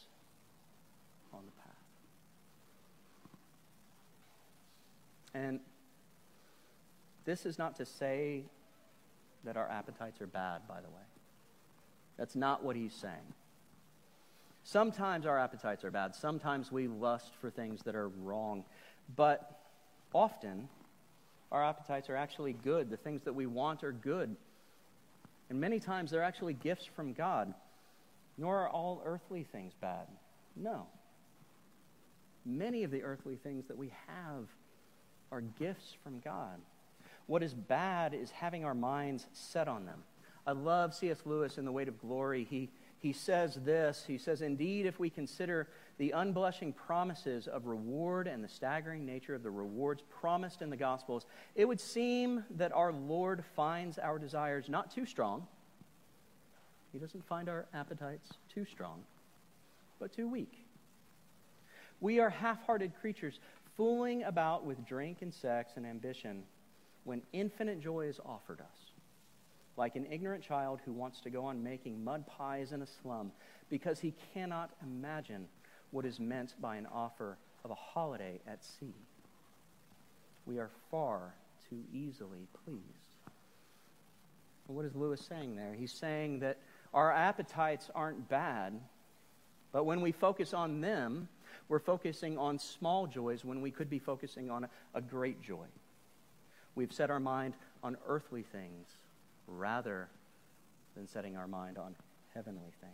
on 1.34 1.41
the 1.45 1.51
path. 1.51 1.75
And 5.34 5.60
this 7.25 7.45
is 7.45 7.58
not 7.58 7.75
to 7.77 7.86
say 7.86 8.43
that 9.45 9.58
our 9.58 9.69
appetites 9.69 10.21
are 10.21 10.27
bad, 10.27 10.67
by 10.67 10.81
the 10.81 10.89
way. 10.89 11.03
That's 12.17 12.36
not 12.36 12.63
what 12.63 12.75
he's 12.75 12.93
saying. 12.93 13.34
Sometimes 14.63 15.25
our 15.25 15.38
appetites 15.38 15.84
are 15.84 15.91
bad. 15.91 16.15
Sometimes 16.15 16.71
we 16.71 16.88
lust 16.88 17.31
for 17.39 17.49
things 17.49 17.81
that 17.84 17.95
are 17.95 18.10
wrong. 18.10 18.63
But 19.15 19.60
often, 20.13 20.67
our 21.51 21.63
appetites 21.63 22.10
are 22.10 22.15
actually 22.15 22.53
good. 22.53 22.89
The 22.89 22.97
things 22.97 23.21
that 23.23 23.34
we 23.34 23.45
want 23.45 23.84
are 23.84 23.91
good. 23.91 24.36
And 25.49 25.62
many 25.62 25.79
times, 25.79 26.10
they're 26.10 26.23
actually 26.23 26.53
gifts 26.53 26.86
from 26.95 27.13
God. 27.13 27.53
Nor 28.38 28.62
are 28.62 28.69
all 28.69 29.03
earthly 29.05 29.43
things 29.43 29.73
bad. 29.79 30.08
No. 30.55 30.88
Many 32.45 32.84
of 32.84 32.91
the 32.91 33.03
earthly 33.03 33.36
things 33.36 33.65
that 33.67 33.77
we 33.77 33.91
have 34.08 34.47
are 35.31 35.41
gifts 35.41 35.93
from 36.03 36.19
God. 36.21 36.60
What 37.27 37.43
is 37.43 37.53
bad 37.53 38.13
is 38.13 38.29
having 38.31 38.65
our 38.65 38.75
minds 38.75 39.25
set 39.33 39.67
on 39.67 39.85
them. 39.85 40.03
I 40.45 40.51
love 40.51 40.93
C.S. 40.93 41.21
Lewis 41.25 41.57
in 41.57 41.65
The 41.65 41.71
Weight 41.71 41.88
of 41.88 41.99
Glory. 41.99 42.45
He 42.49 42.69
he 43.05 43.13
says 43.13 43.53
this 43.63 44.03
He 44.07 44.17
says, 44.17 44.41
Indeed, 44.41 44.88
if 44.88 44.99
we 44.99 45.11
consider 45.11 45.67
the 45.99 46.13
unblushing 46.15 46.73
promises 46.73 47.47
of 47.47 47.67
reward 47.67 48.27
and 48.27 48.43
the 48.43 48.47
staggering 48.47 49.05
nature 49.05 49.35
of 49.35 49.43
the 49.43 49.51
rewards 49.51 50.01
promised 50.09 50.63
in 50.63 50.71
the 50.71 50.75
Gospels, 50.75 51.27
it 51.53 51.67
would 51.67 51.79
seem 51.79 52.43
that 52.57 52.73
our 52.73 52.91
Lord 52.91 53.43
finds 53.55 53.99
our 53.99 54.17
desires 54.17 54.69
not 54.69 54.89
too 54.89 55.05
strong. 55.05 55.45
He 56.93 56.97
doesn't 56.97 57.27
find 57.27 57.47
our 57.47 57.67
appetites 57.75 58.31
too 58.51 58.65
strong, 58.65 59.03
but 59.99 60.11
too 60.11 60.27
weak. 60.27 60.65
We 62.01 62.19
are 62.19 62.31
half 62.31 62.65
hearted 62.65 62.93
creatures, 62.99 63.39
fooling 63.77 64.23
about 64.23 64.65
with 64.65 64.83
drink 64.83 65.21
and 65.21 65.31
sex 65.31 65.73
and 65.75 65.85
ambition 65.85 66.41
when 67.05 67.21
infinite 67.31 67.79
joy 67.79 68.01
is 68.01 68.19
offered 68.25 68.59
us 68.59 68.91
like 69.77 69.95
an 69.95 70.05
ignorant 70.09 70.43
child 70.43 70.79
who 70.85 70.93
wants 70.93 71.21
to 71.21 71.29
go 71.29 71.45
on 71.45 71.61
making 71.63 72.03
mud 72.03 72.25
pies 72.27 72.71
in 72.71 72.81
a 72.81 72.87
slum 73.01 73.31
because 73.69 73.99
he 73.99 74.13
cannot 74.33 74.71
imagine 74.81 75.47
what 75.91 76.05
is 76.05 76.19
meant 76.19 76.53
by 76.61 76.75
an 76.75 76.87
offer 76.93 77.37
of 77.63 77.71
a 77.71 77.75
holiday 77.75 78.39
at 78.47 78.63
sea. 78.63 78.93
We 80.45 80.59
are 80.59 80.69
far 80.91 81.33
too 81.69 81.79
easily 81.93 82.47
pleased. 82.63 82.81
What 84.67 84.85
is 84.85 84.95
Lewis 84.95 85.21
saying 85.27 85.55
there? 85.55 85.73
He's 85.73 85.91
saying 85.91 86.39
that 86.39 86.57
our 86.93 87.11
appetites 87.11 87.89
aren't 87.93 88.29
bad, 88.29 88.79
but 89.71 89.85
when 89.85 90.01
we 90.01 90.11
focus 90.11 90.53
on 90.53 90.81
them, 90.81 91.27
we're 91.67 91.79
focusing 91.79 92.37
on 92.37 92.59
small 92.59 93.07
joys 93.07 93.43
when 93.43 93.61
we 93.61 93.71
could 93.71 93.89
be 93.89 93.99
focusing 93.99 94.49
on 94.49 94.67
a 94.93 95.01
great 95.01 95.41
joy. 95.41 95.65
We've 96.75 96.91
set 96.91 97.09
our 97.09 97.19
mind 97.19 97.55
on 97.83 97.97
earthly 98.07 98.43
things 98.43 98.88
rather 99.47 100.09
than 100.95 101.07
setting 101.07 101.38
our 101.38 101.47
mind 101.47 101.77
on 101.77 101.95
heavenly 102.33 102.73
things. 102.81 102.93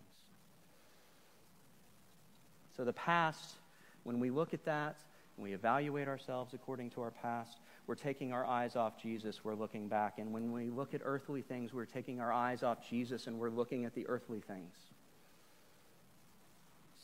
So, 2.77 2.85
the 2.85 2.93
past, 2.93 3.55
when 4.03 4.19
we 4.19 4.29
look 4.29 4.53
at 4.53 4.65
that, 4.65 4.97
and 5.37 5.43
we 5.43 5.53
evaluate 5.53 6.07
ourselves 6.07 6.53
according 6.53 6.91
to 6.91 7.01
our 7.01 7.11
past, 7.11 7.57
we're 7.87 7.95
taking 7.95 8.31
our 8.31 8.45
eyes 8.45 8.75
off 8.75 9.01
Jesus, 9.01 9.43
we're 9.43 9.55
looking 9.55 9.87
back. 9.87 10.19
And 10.19 10.31
when 10.31 10.51
we 10.51 10.69
look 10.69 10.93
at 10.93 11.01
earthly 11.03 11.41
things, 11.41 11.73
we're 11.73 11.85
taking 11.85 12.21
our 12.21 12.31
eyes 12.31 12.63
off 12.63 12.87
Jesus 12.87 13.27
and 13.27 13.39
we're 13.39 13.49
looking 13.49 13.85
at 13.85 13.95
the 13.95 14.07
earthly 14.07 14.39
things. 14.39 14.75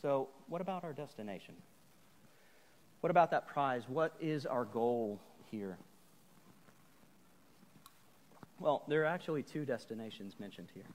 So, 0.01 0.29
what 0.47 0.61
about 0.61 0.83
our 0.83 0.93
destination? 0.93 1.55
What 3.01 3.09
about 3.09 3.31
that 3.31 3.47
prize? 3.47 3.83
What 3.87 4.13
is 4.19 4.45
our 4.45 4.65
goal 4.65 5.19
here? 5.49 5.77
Well, 8.59 8.83
there 8.87 9.03
are 9.03 9.05
actually 9.05 9.43
two 9.43 9.65
destinations 9.65 10.35
mentioned 10.39 10.69
here. 10.73 10.87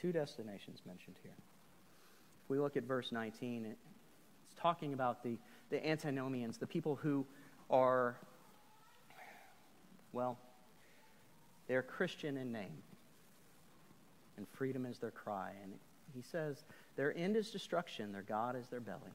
Two 0.00 0.12
destinations 0.12 0.80
mentioned 0.86 1.16
here. 1.22 1.32
If 2.44 2.50
we 2.50 2.58
look 2.58 2.76
at 2.76 2.84
verse 2.84 3.12
19, 3.12 3.66
it's 3.66 3.78
talking 4.60 4.92
about 4.92 5.22
the, 5.22 5.38
the 5.70 5.86
antinomians, 5.86 6.58
the 6.58 6.66
people 6.66 6.96
who 6.96 7.24
are, 7.70 8.16
well, 10.12 10.38
they're 11.68 11.82
Christian 11.82 12.36
in 12.36 12.52
name, 12.52 12.82
and 14.36 14.46
freedom 14.48 14.84
is 14.84 14.98
their 14.98 15.10
cry. 15.10 15.52
And 15.62 15.72
he 16.14 16.22
says, 16.22 16.64
Their 16.96 17.16
end 17.16 17.36
is 17.36 17.50
destruction, 17.50 18.12
their 18.12 18.22
God 18.22 18.56
is 18.56 18.66
their 18.68 18.80
belly, 18.80 19.14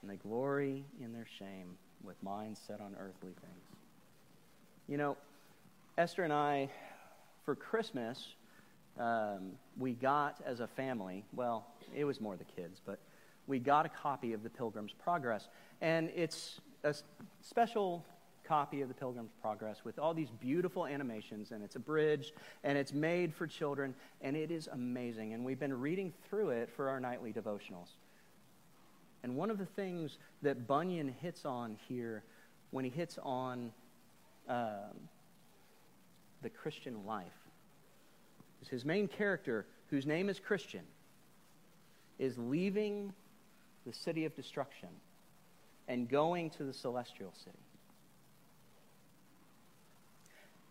and 0.00 0.10
they 0.10 0.16
glory 0.16 0.84
in 1.02 1.12
their 1.12 1.26
shame 1.38 1.76
with 2.04 2.22
minds 2.22 2.60
set 2.66 2.80
on 2.80 2.94
earthly 2.98 3.32
things. 3.32 3.65
You 4.88 4.96
know, 4.98 5.16
Esther 5.98 6.22
and 6.22 6.32
I, 6.32 6.70
for 7.44 7.56
Christmas, 7.56 8.34
um, 9.00 9.52
we 9.76 9.94
got 9.94 10.40
as 10.46 10.60
a 10.60 10.68
family, 10.68 11.24
well, 11.34 11.66
it 11.92 12.04
was 12.04 12.20
more 12.20 12.36
the 12.36 12.44
kids, 12.44 12.80
but 12.86 13.00
we 13.48 13.58
got 13.58 13.84
a 13.84 13.88
copy 13.88 14.32
of 14.32 14.44
the 14.44 14.48
Pilgrim's 14.48 14.92
Progress. 14.92 15.48
And 15.80 16.08
it's 16.14 16.60
a 16.84 16.94
special 17.42 18.04
copy 18.44 18.80
of 18.80 18.86
the 18.86 18.94
Pilgrim's 18.94 19.32
Progress 19.42 19.78
with 19.84 19.98
all 19.98 20.14
these 20.14 20.30
beautiful 20.40 20.86
animations, 20.86 21.50
and 21.50 21.64
it's 21.64 21.74
abridged, 21.74 22.30
and 22.62 22.78
it's 22.78 22.92
made 22.92 23.34
for 23.34 23.48
children, 23.48 23.92
and 24.20 24.36
it 24.36 24.52
is 24.52 24.68
amazing. 24.68 25.34
And 25.34 25.44
we've 25.44 25.58
been 25.58 25.80
reading 25.80 26.12
through 26.30 26.50
it 26.50 26.70
for 26.76 26.88
our 26.88 27.00
nightly 27.00 27.32
devotionals. 27.32 27.88
And 29.24 29.34
one 29.34 29.50
of 29.50 29.58
the 29.58 29.66
things 29.66 30.18
that 30.42 30.68
Bunyan 30.68 31.12
hits 31.20 31.44
on 31.44 31.76
here 31.88 32.22
when 32.70 32.84
he 32.84 32.90
hits 32.90 33.18
on 33.20 33.72
um, 34.48 35.08
the 36.42 36.50
Christian 36.50 37.06
life 37.06 37.26
is 38.62 38.68
his 38.68 38.84
main 38.84 39.08
character, 39.08 39.66
whose 39.90 40.06
name 40.06 40.28
is 40.28 40.38
Christian, 40.38 40.82
is 42.18 42.36
leaving 42.38 43.12
the 43.86 43.92
city 43.92 44.24
of 44.24 44.34
destruction 44.34 44.88
and 45.88 46.08
going 46.08 46.50
to 46.50 46.64
the 46.64 46.72
celestial 46.72 47.32
city. 47.44 47.58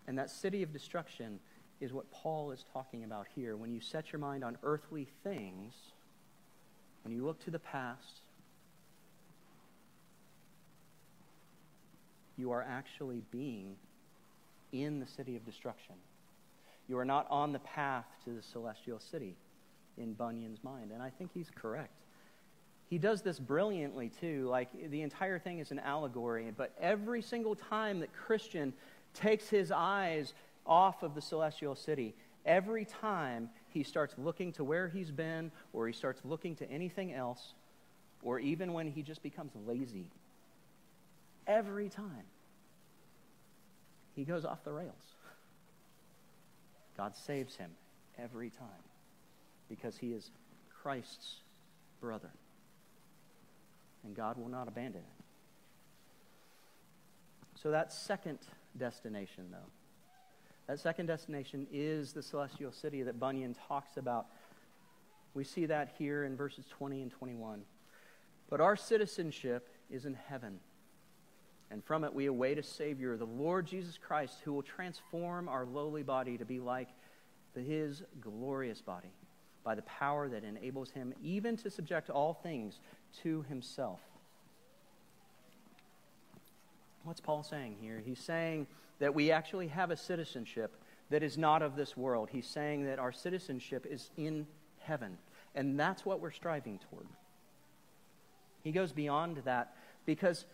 And 0.07 0.17
that 0.17 0.29
city 0.29 0.63
of 0.63 0.71
destruction 0.71 1.39
is 1.81 1.93
what 1.93 2.09
Paul 2.11 2.51
is 2.51 2.65
talking 2.73 3.03
about 3.03 3.27
here. 3.35 3.55
When 3.55 3.73
you 3.73 3.81
set 3.81 4.11
your 4.11 4.19
mind 4.19 4.43
on 4.43 4.57
earthly 4.63 5.07
things, 5.23 5.73
when 7.03 7.13
you 7.13 7.25
look 7.25 7.43
to 7.45 7.51
the 7.51 7.59
past, 7.59 8.21
you 12.37 12.51
are 12.51 12.65
actually 12.67 13.21
being 13.31 13.75
in 14.71 14.99
the 14.99 15.07
city 15.07 15.35
of 15.35 15.45
destruction. 15.45 15.95
You 16.87 16.97
are 16.97 17.05
not 17.05 17.27
on 17.29 17.53
the 17.53 17.59
path 17.59 18.05
to 18.25 18.31
the 18.31 18.41
celestial 18.41 18.99
city 18.99 19.35
in 19.97 20.13
Bunyan's 20.13 20.63
mind. 20.63 20.91
And 20.93 21.01
I 21.01 21.09
think 21.09 21.31
he's 21.33 21.49
correct. 21.53 21.93
He 22.89 22.97
does 22.97 23.21
this 23.21 23.39
brilliantly, 23.39 24.11
too. 24.21 24.47
Like, 24.47 24.69
the 24.91 25.01
entire 25.01 25.39
thing 25.39 25.59
is 25.59 25.71
an 25.71 25.79
allegory. 25.79 26.51
But 26.55 26.71
every 26.79 27.21
single 27.21 27.55
time 27.55 27.99
that 28.01 28.13
Christian 28.13 28.73
takes 29.13 29.49
his 29.49 29.71
eyes 29.71 30.33
off 30.67 31.01
of 31.01 31.15
the 31.15 31.21
celestial 31.21 31.75
city, 31.75 32.13
every 32.45 32.85
time 32.85 33.49
he 33.69 33.81
starts 33.81 34.13
looking 34.17 34.51
to 34.53 34.63
where 34.63 34.87
he's 34.87 35.09
been, 35.09 35.51
or 35.73 35.87
he 35.87 35.93
starts 35.93 36.21
looking 36.23 36.55
to 36.57 36.69
anything 36.69 37.13
else, 37.13 37.53
or 38.21 38.39
even 38.39 38.73
when 38.73 38.91
he 38.91 39.01
just 39.01 39.23
becomes 39.23 39.51
lazy, 39.65 40.05
every 41.47 41.89
time 41.89 42.25
he 44.15 44.23
goes 44.23 44.45
off 44.45 44.63
the 44.63 44.71
rails. 44.71 45.15
God 46.97 47.15
saves 47.15 47.55
him 47.55 47.71
every 48.17 48.49
time 48.49 48.67
because 49.69 49.97
he 49.97 50.13
is 50.13 50.31
Christ's 50.69 51.41
brother. 51.99 52.31
And 54.05 54.15
God 54.15 54.37
will 54.37 54.47
not 54.47 54.67
abandon 54.67 55.01
it. 55.01 55.23
So 57.61 57.71
that 57.71 57.91
second 57.91 58.39
destination, 58.77 59.45
though, 59.51 59.71
that 60.67 60.79
second 60.79 61.07
destination 61.07 61.67
is 61.71 62.13
the 62.13 62.21
celestial 62.21 62.71
city 62.71 63.03
that 63.03 63.19
Bunyan 63.19 63.55
talks 63.67 63.97
about. 63.97 64.27
We 65.33 65.43
see 65.43 65.65
that 65.65 65.95
here 65.97 66.23
in 66.23 66.35
verses 66.37 66.65
20 66.69 67.01
and 67.01 67.11
21. 67.11 67.61
But 68.49 68.61
our 68.61 68.75
citizenship 68.75 69.69
is 69.89 70.05
in 70.05 70.13
heaven 70.13 70.59
and 71.71 71.83
from 71.83 72.03
it 72.03 72.13
we 72.13 72.27
await 72.27 72.57
a 72.57 72.63
Savior, 72.63 73.17
the 73.17 73.25
Lord 73.25 73.65
Jesus 73.65 73.97
Christ, 73.97 74.37
who 74.43 74.53
will 74.53 74.63
transform 74.63 75.49
our 75.49 75.65
lowly 75.65 76.03
body 76.03 76.37
to 76.37 76.45
be 76.45 76.59
like 76.59 76.89
his 77.55 78.03
glorious 78.21 78.81
body 78.81 79.11
by 79.63 79.75
the 79.75 79.81
power 79.83 80.29
that 80.29 80.43
enables 80.43 80.91
him 80.91 81.13
even 81.23 81.57
to 81.57 81.69
subject 81.69 82.09
all 82.09 82.33
things 82.33 82.79
to 83.23 83.43
himself. 83.43 83.99
What's 87.03 87.21
Paul 87.21 87.43
saying 87.43 87.77
here? 87.81 88.01
He's 88.05 88.19
saying 88.19 88.67
that 88.99 89.13
we 89.13 89.31
actually 89.31 89.67
have 89.67 89.91
a 89.91 89.97
citizenship 89.97 90.75
that 91.09 91.23
is 91.23 91.37
not 91.37 91.61
of 91.61 91.75
this 91.75 91.95
world. 91.95 92.29
He's 92.31 92.47
saying 92.47 92.85
that 92.85 92.99
our 92.99 93.11
citizenship 93.11 93.85
is 93.89 94.09
in 94.17 94.47
heaven, 94.79 95.17
and 95.53 95.79
that's 95.79 96.05
what 96.05 96.19
we're 96.19 96.31
striving 96.31 96.79
toward. 96.89 97.05
He 98.63 98.71
goes 98.71 98.91
beyond 98.91 99.37
that 99.45 99.75
because 100.05 100.45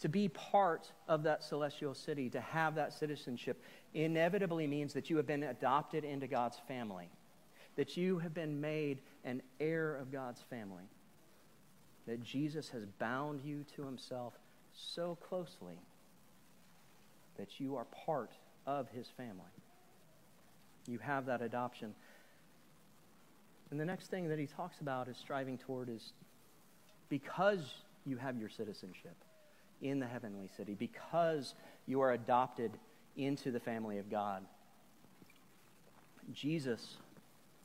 to 0.00 0.08
be 0.08 0.28
part 0.28 0.90
of 1.08 1.22
that 1.22 1.42
celestial 1.42 1.94
city, 1.94 2.28
to 2.30 2.40
have 2.40 2.74
that 2.74 2.92
citizenship, 2.92 3.62
inevitably 3.94 4.66
means 4.66 4.92
that 4.94 5.08
you 5.08 5.16
have 5.16 5.26
been 5.26 5.44
adopted 5.44 6.04
into 6.04 6.26
God's 6.26 6.58
family, 6.66 7.08
that 7.76 7.96
you 7.96 8.18
have 8.18 8.34
been 8.34 8.60
made 8.60 9.00
an 9.24 9.42
heir 9.60 9.96
of 9.96 10.12
God's 10.12 10.42
family, 10.50 10.84
that 12.06 12.22
Jesus 12.22 12.68
has 12.70 12.84
bound 12.98 13.40
you 13.44 13.64
to 13.76 13.84
himself 13.84 14.34
so 14.72 15.16
closely 15.16 15.78
that 17.38 17.60
you 17.60 17.76
are 17.76 17.86
part 18.06 18.32
of 18.66 18.88
his 18.90 19.08
family. 19.16 19.44
You 20.86 20.98
have 20.98 21.26
that 21.26 21.40
adoption. 21.40 21.94
And 23.70 23.80
the 23.80 23.84
next 23.84 24.08
thing 24.08 24.28
that 24.28 24.38
he 24.38 24.46
talks 24.46 24.80
about 24.80 25.08
is 25.08 25.16
striving 25.16 25.58
toward 25.58 25.88
is 25.88 26.12
because 27.08 27.74
you 28.04 28.16
have 28.18 28.36
your 28.36 28.48
citizenship 28.48 29.16
in 29.84 30.00
the 30.00 30.06
heavenly 30.06 30.48
city 30.56 30.74
because 30.74 31.54
you 31.86 32.00
are 32.00 32.12
adopted 32.12 32.72
into 33.16 33.52
the 33.52 33.60
family 33.60 33.98
of 33.98 34.10
God. 34.10 34.42
Jesus 36.32 36.96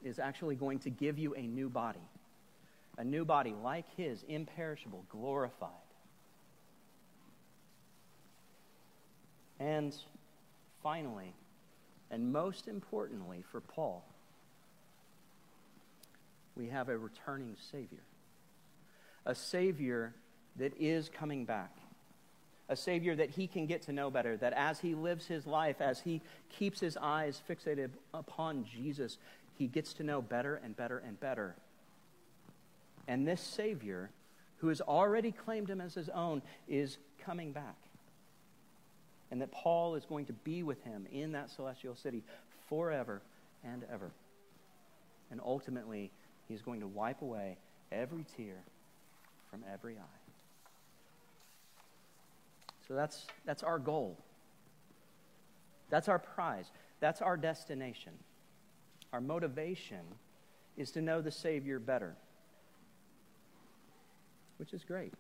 is 0.04 0.20
actually 0.20 0.56
going 0.56 0.80
to 0.80 0.90
give 0.90 1.18
you 1.18 1.34
a 1.34 1.42
new 1.42 1.70
body, 1.70 2.04
a 2.98 3.04
new 3.04 3.24
body 3.24 3.56
like 3.64 3.86
his, 3.96 4.24
imperishable, 4.28 5.06
glorified. 5.10 5.70
And 9.60 9.96
finally, 10.84 11.34
and 12.12 12.34
most 12.34 12.68
importantly 12.68 13.44
for 13.50 13.62
Paul, 13.62 14.04
we 16.56 16.68
have 16.68 16.90
a 16.90 16.98
returning 16.98 17.56
Savior. 17.72 18.04
A 19.26 19.34
Savior 19.34 20.14
that 20.58 20.74
is 20.78 21.10
coming 21.10 21.46
back 21.46 21.72
a 22.70 22.76
Savior 22.76 23.16
that 23.16 23.32
he 23.32 23.48
can 23.48 23.66
get 23.66 23.82
to 23.84 23.92
know 23.92 24.12
better, 24.12 24.38
that 24.38 24.54
as 24.54 24.80
he 24.80 24.94
lives 24.94 25.26
his 25.26 25.48
life, 25.48 25.82
as 25.82 26.00
he 26.00 26.22
keeps 26.58 26.80
his 26.80 26.96
eyes 26.98 27.42
fixated 27.50 27.90
upon 28.14 28.64
Jesus, 28.64 29.18
he 29.58 29.68
gets 29.68 29.94
to 29.94 30.04
know 30.04 30.22
better 30.22 30.62
and 30.64 30.78
better 30.78 31.00
and 31.00 31.20
better. 31.20 31.56
And 33.08 33.28
this 33.28 33.42
Savior, 33.42 34.12
who 34.58 34.68
has 34.68 34.82
already 34.82 35.32
claimed 35.32 35.68
him 35.68 35.82
as 35.82 35.96
his 35.96 36.10
own, 36.10 36.44
is 36.68 36.98
coming 37.26 37.52
back. 37.52 37.76
And 39.32 39.42
that 39.42 39.52
Paul 39.52 39.96
is 39.96 40.06
going 40.06 40.28
to 40.28 40.34
be 40.34 40.62
with 40.62 40.84
him 40.84 41.08
in 41.12 41.32
that 41.32 41.50
celestial 41.50 41.96
city 41.96 42.24
forever 42.68 43.22
and 43.64 43.84
ever. 43.92 44.12
And 45.32 45.42
ultimately, 45.44 46.12
he's 46.48 46.62
going 46.62 46.82
to 46.82 46.88
wipe 46.88 47.22
away 47.22 47.58
every 47.92 48.26
tear 48.38 48.56
from 49.50 49.64
every 49.72 49.96
eye. 49.96 50.19
So 52.90 52.96
that's, 52.96 53.28
that's 53.46 53.62
our 53.62 53.78
goal. 53.78 54.18
That's 55.92 56.10
our 56.10 56.18
prize. 56.18 56.72
That's 57.00 57.22
our 57.22 57.38
destination. 57.38 58.14
Our 59.14 59.22
motivation 59.22 60.02
is 60.76 60.92
to 60.92 61.02
know 61.02 61.22
the 61.22 61.32
Savior 61.32 61.78
better, 61.78 62.16
which 64.58 64.74
is 64.74 64.84
great. 64.84 65.14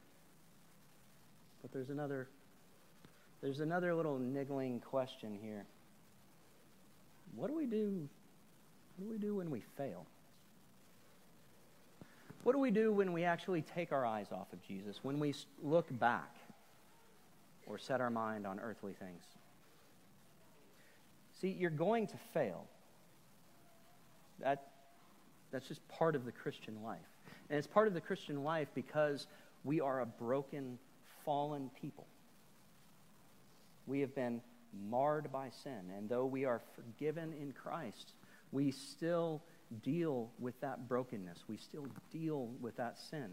But 1.61 1.72
there's 1.72 1.91
another, 1.91 2.28
there's 3.41 3.59
another 3.59 3.93
little 3.93 4.17
niggling 4.17 4.80
question 4.80 5.38
here. 5.39 5.65
What 7.36 7.49
do 7.49 7.55
we 7.55 7.67
do? 7.67 8.09
What 8.97 9.05
do 9.05 9.11
we 9.11 9.17
do 9.20 9.36
when 9.36 9.51
we 9.51 9.61
fail? 9.78 10.07
What 12.41 12.53
do 12.53 12.59
we 12.59 12.72
do 12.72 12.91
when 12.91 13.13
we 13.13 13.26
actually 13.26 13.61
take 13.61 13.91
our 13.91 14.07
eyes 14.07 14.28
off 14.32 14.51
of 14.53 14.61
Jesus, 14.63 15.01
when 15.03 15.20
we 15.20 15.36
look 15.61 15.88
back 15.99 16.38
or 17.70 17.78
set 17.78 18.01
our 18.01 18.09
mind 18.09 18.45
on 18.45 18.59
earthly 18.59 18.93
things? 18.93 19.24
See, 21.39 21.49
you're 21.49 21.70
going 21.70 22.07
to 22.07 22.17
fail. 22.34 22.65
That, 24.41 24.67
that's 25.51 25.67
just 25.67 25.88
part 25.88 26.15
of 26.15 26.26
the 26.26 26.32
Christian 26.32 26.84
life. 26.84 26.99
And 27.49 27.57
it's 27.57 27.67
part 27.67 27.88
of 27.88 27.93
the 27.93 28.01
Christian 28.01 28.43
life 28.43 28.67
because 28.76 29.28
we 29.63 29.80
are 29.80 30.01
a 30.01 30.05
broken, 30.05 30.78
fallen 31.24 31.70
people. 31.82 32.07
We 33.88 34.01
have 34.01 34.13
been 34.13 34.41
marred 34.89 35.32
by 35.32 35.49
sin. 35.63 35.91
And 35.97 36.09
though 36.09 36.26
we 36.26 36.45
are 36.45 36.61
forgiven 36.76 37.34
in 37.39 37.53
Christ, 37.53 38.13
we 38.51 38.72
still 38.72 39.41
deal 39.84 40.30
with 40.39 40.59
that 40.61 40.88
brokenness. 40.88 41.43
We 41.47 41.57
still 41.57 41.88
deal 42.11 42.49
with 42.61 42.78
that 42.78 42.97
sin 43.09 43.30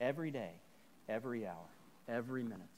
every 0.00 0.30
day, 0.30 0.52
every 1.08 1.46
hour, 1.46 1.68
every 2.08 2.42
minute. 2.42 2.68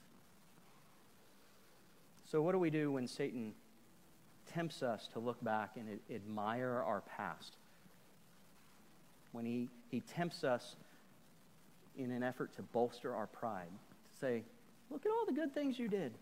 So, 2.31 2.41
what 2.43 2.53
do 2.53 2.59
we 2.59 2.71
do 2.71 2.93
when 2.93 3.09
Satan 3.09 3.55
tempts 4.53 4.85
us 4.85 5.09
to 5.15 5.19
look 5.19 5.43
back 5.43 5.73
and 5.77 5.99
admire 6.15 6.83
our 6.87 7.01
past? 7.17 7.57
When 9.33 9.45
he, 9.45 9.69
he 9.91 10.01
tempts 10.01 10.45
us 10.45 10.77
in 11.99 12.13
an 12.13 12.23
effort 12.23 12.55
to 12.55 12.63
bolster 12.63 13.15
our 13.15 13.27
pride, 13.27 13.69
to 13.69 14.21
say, 14.21 14.43
Look 14.91 15.07
at 15.07 15.13
all 15.13 15.27
the 15.27 15.33
good 15.33 15.55
things 15.55 15.79
you 15.79 15.89
did. 15.89 16.13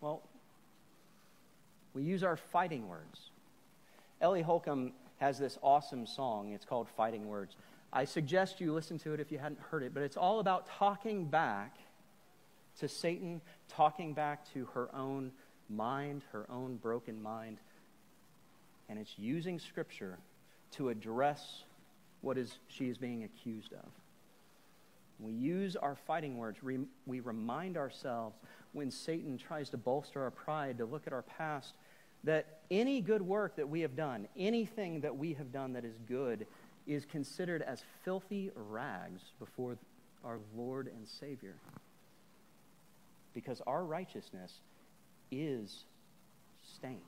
Well, 0.00 0.22
we 1.94 2.02
use 2.02 2.24
our 2.24 2.36
fighting 2.36 2.88
words. 2.88 3.30
Ellie 4.20 4.42
Holcomb 4.42 4.92
has 5.18 5.38
this 5.38 5.58
awesome 5.62 6.06
song. 6.06 6.52
It's 6.52 6.64
called 6.64 6.88
Fighting 6.96 7.28
Words. 7.28 7.56
I 7.92 8.04
suggest 8.04 8.60
you 8.60 8.72
listen 8.72 8.98
to 9.00 9.12
it 9.12 9.20
if 9.20 9.30
you 9.30 9.38
hadn't 9.38 9.60
heard 9.60 9.82
it, 9.82 9.92
but 9.92 10.02
it's 10.02 10.16
all 10.16 10.40
about 10.40 10.66
talking 10.66 11.24
back 11.24 11.76
to 12.80 12.88
Satan, 12.88 13.40
talking 13.68 14.14
back 14.14 14.50
to 14.52 14.66
her 14.74 14.94
own 14.94 15.32
mind, 15.68 16.22
her 16.32 16.46
own 16.50 16.76
broken 16.76 17.22
mind. 17.22 17.58
And 18.88 18.98
it's 18.98 19.18
using 19.18 19.58
Scripture 19.58 20.18
to 20.72 20.88
address 20.88 21.64
what 22.20 22.38
is, 22.38 22.58
she 22.68 22.88
is 22.88 22.98
being 22.98 23.24
accused 23.24 23.72
of. 23.72 23.88
We 25.18 25.32
use 25.32 25.76
our 25.76 25.94
fighting 25.94 26.36
words. 26.36 26.58
We 26.62 27.20
remind 27.20 27.76
ourselves 27.76 28.36
when 28.72 28.90
Satan 28.90 29.38
tries 29.38 29.70
to 29.70 29.76
bolster 29.76 30.22
our 30.22 30.30
pride 30.30 30.78
to 30.78 30.84
look 30.84 31.06
at 31.06 31.12
our 31.12 31.22
past 31.22 31.74
that 32.24 32.60
any 32.70 33.00
good 33.00 33.22
work 33.22 33.56
that 33.56 33.68
we 33.68 33.80
have 33.80 33.94
done, 33.94 34.26
anything 34.36 35.00
that 35.00 35.16
we 35.16 35.34
have 35.34 35.52
done 35.52 35.72
that 35.74 35.84
is 35.84 35.96
good, 36.08 36.46
is 36.86 37.04
considered 37.04 37.62
as 37.62 37.82
filthy 38.04 38.50
rags 38.54 39.22
before 39.38 39.76
our 40.24 40.38
Lord 40.56 40.88
and 40.88 41.06
Savior. 41.06 41.54
Because 43.34 43.60
our 43.66 43.84
righteousness 43.84 44.52
is 45.30 45.84
stained, 46.76 47.00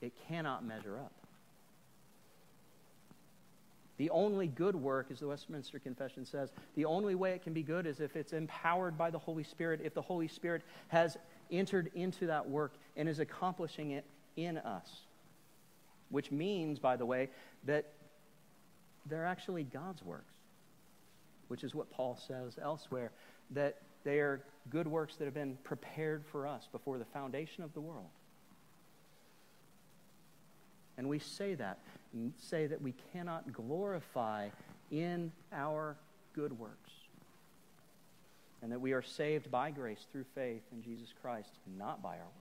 it 0.00 0.12
cannot 0.28 0.64
measure 0.64 0.98
up. 0.98 1.12
The 3.98 4.10
only 4.10 4.48
good 4.48 4.74
work, 4.74 5.08
as 5.12 5.20
the 5.20 5.28
Westminster 5.28 5.78
Confession 5.78 6.24
says, 6.24 6.50
the 6.74 6.84
only 6.84 7.14
way 7.14 7.32
it 7.32 7.42
can 7.42 7.52
be 7.52 7.62
good 7.62 7.86
is 7.86 8.00
if 8.00 8.16
it's 8.16 8.32
empowered 8.32 8.98
by 8.98 9.10
the 9.10 9.18
Holy 9.18 9.44
Spirit, 9.44 9.80
if 9.84 9.94
the 9.94 10.02
Holy 10.02 10.28
Spirit 10.28 10.62
has 10.88 11.16
entered 11.50 11.90
into 11.94 12.26
that 12.26 12.48
work 12.48 12.72
and 12.96 13.08
is 13.08 13.20
accomplishing 13.20 13.92
it 13.92 14.04
in 14.36 14.58
us. 14.58 14.88
Which 16.08 16.30
means, 16.30 16.78
by 16.78 16.96
the 16.96 17.06
way, 17.06 17.28
that 17.64 17.92
they're 19.06 19.26
actually 19.26 19.64
God's 19.64 20.02
works, 20.02 20.34
which 21.48 21.62
is 21.62 21.74
what 21.74 21.90
Paul 21.90 22.18
says 22.26 22.58
elsewhere, 22.60 23.12
that 23.50 23.76
they 24.04 24.18
are 24.18 24.40
good 24.70 24.86
works 24.86 25.16
that 25.16 25.24
have 25.24 25.34
been 25.34 25.58
prepared 25.64 26.24
for 26.30 26.46
us 26.46 26.68
before 26.72 26.98
the 26.98 27.04
foundation 27.06 27.64
of 27.64 27.72
the 27.74 27.80
world. 27.80 28.08
And 30.98 31.08
we 31.08 31.18
say 31.18 31.54
that, 31.54 31.78
say 32.38 32.66
that 32.66 32.80
we 32.80 32.94
cannot 33.12 33.52
glorify 33.52 34.48
in 34.90 35.32
our 35.52 35.96
good 36.34 36.58
works 36.58 36.90
and 38.62 38.70
that 38.70 38.80
we 38.80 38.92
are 38.92 39.02
saved 39.02 39.50
by 39.50 39.70
grace 39.70 40.06
through 40.12 40.24
faith 40.34 40.62
in 40.72 40.82
Jesus 40.82 41.08
Christ, 41.20 41.50
not 41.76 42.02
by 42.02 42.10
our 42.10 42.18
work, 42.18 42.32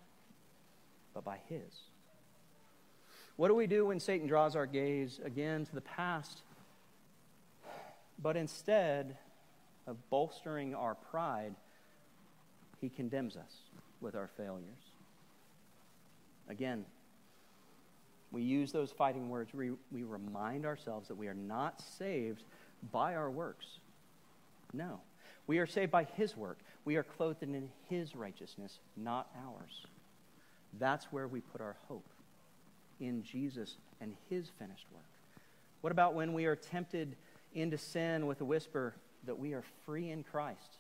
but 1.14 1.24
by 1.24 1.40
His. 1.50 1.82
What 3.38 3.48
do 3.48 3.56
we 3.56 3.66
do 3.66 3.88
when 3.88 4.00
Satan 4.00 4.28
draws 4.28 4.56
our 4.56 4.68
gaze 4.68 5.20
again 5.26 5.66
to 5.66 5.74
the 5.74 5.82
past, 5.82 6.42
but 8.22 8.38
instead 8.38 9.18
of 9.88 9.98
bolstering 10.10 10.76
our 10.76 10.96
pride, 10.96 11.56
he 12.80 12.90
condemns 12.90 13.36
us 13.36 13.54
with 14.00 14.16
our 14.16 14.30
failures? 14.38 14.92
Again, 16.50 16.86
we 18.32 18.44
use 18.44 18.72
those 18.72 18.92
fighting 18.92 19.30
words. 19.30 19.54
We, 19.54 19.72
we 19.92 20.04
remind 20.04 20.66
ourselves 20.66 21.08
that 21.10 21.16
we 21.16 21.28
are 21.28 21.34
not 21.34 21.82
saved 21.82 22.44
by 22.92 23.16
our 23.16 23.30
works. 23.30 23.66
No. 24.74 25.02
We 25.48 25.60
are 25.60 25.68
saved 25.68 25.92
by 25.92 26.06
His 26.16 26.38
work. 26.38 26.60
We 26.86 26.96
are 26.96 27.04
clothed 27.04 27.44
in 27.44 27.70
His 27.90 28.16
righteousness, 28.16 28.80
not 28.96 29.30
ours. 29.46 29.86
That's 30.80 31.06
where 31.12 31.28
we 31.28 31.42
put 31.42 31.62
our 31.62 31.76
hope 31.88 32.08
in 33.00 33.24
Jesus 33.24 33.76
and 34.00 34.16
His 34.30 34.50
finished 34.58 34.86
work. 34.94 35.04
What 35.82 35.92
about 35.92 36.14
when 36.14 36.34
we 36.34 36.46
are 36.46 36.56
tempted 36.56 37.16
into 37.54 37.78
sin 37.78 38.28
with 38.28 38.40
a 38.40 38.46
whisper 38.46 38.94
that 39.26 39.38
we 39.38 39.54
are 39.54 39.64
free 39.86 40.10
in 40.10 40.24
Christ? 40.24 40.78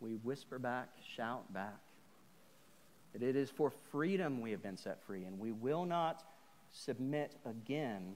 We 0.00 0.14
whisper 0.16 0.58
back, 0.58 0.88
shout 1.16 1.52
back, 1.52 1.78
that 3.12 3.22
it 3.22 3.36
is 3.36 3.50
for 3.50 3.70
freedom 3.90 4.40
we 4.40 4.50
have 4.50 4.62
been 4.62 4.76
set 4.76 5.02
free, 5.06 5.24
and 5.24 5.38
we 5.38 5.52
will 5.52 5.86
not 5.86 6.24
submit 6.72 7.36
again 7.46 8.14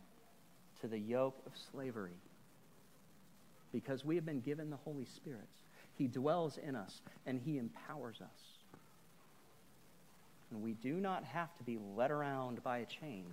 to 0.81 0.89
the 0.89 0.99
yoke 0.99 1.41
of 1.47 1.53
slavery 1.71 2.19
because 3.73 4.05
we 4.05 4.15
have 4.17 4.27
been 4.27 4.41
given 4.41 4.71
the 4.71 4.77
Holy 4.77 5.05
Spirit. 5.05 5.49
He 5.97 6.07
dwells 6.07 6.59
in 6.59 6.77
us 6.77 7.03
and 7.27 7.41
He 7.45 7.59
empowers 7.59 8.21
us. 8.21 8.59
And 10.51 10.63
we 10.63 10.73
do 10.75 10.95
not 10.95 11.25
have 11.25 11.55
to 11.59 11.63
be 11.63 11.79
led 11.97 12.11
around 12.11 12.63
by 12.63 12.79
a 12.79 12.87
chain 12.87 13.27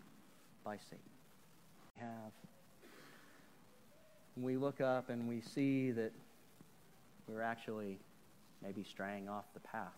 by 0.64 0.78
Satan. 0.78 1.00
We 1.96 2.02
have. 2.02 2.32
We 4.38 4.58
look 4.58 4.82
up 4.82 5.10
and 5.10 5.30
we 5.30 5.42
see 5.42 5.92
that 5.92 6.12
we're 7.28 7.42
actually 7.42 7.98
maybe 8.62 8.84
straying 8.84 9.30
off 9.30 9.46
the 9.54 9.62
path. 9.62 9.94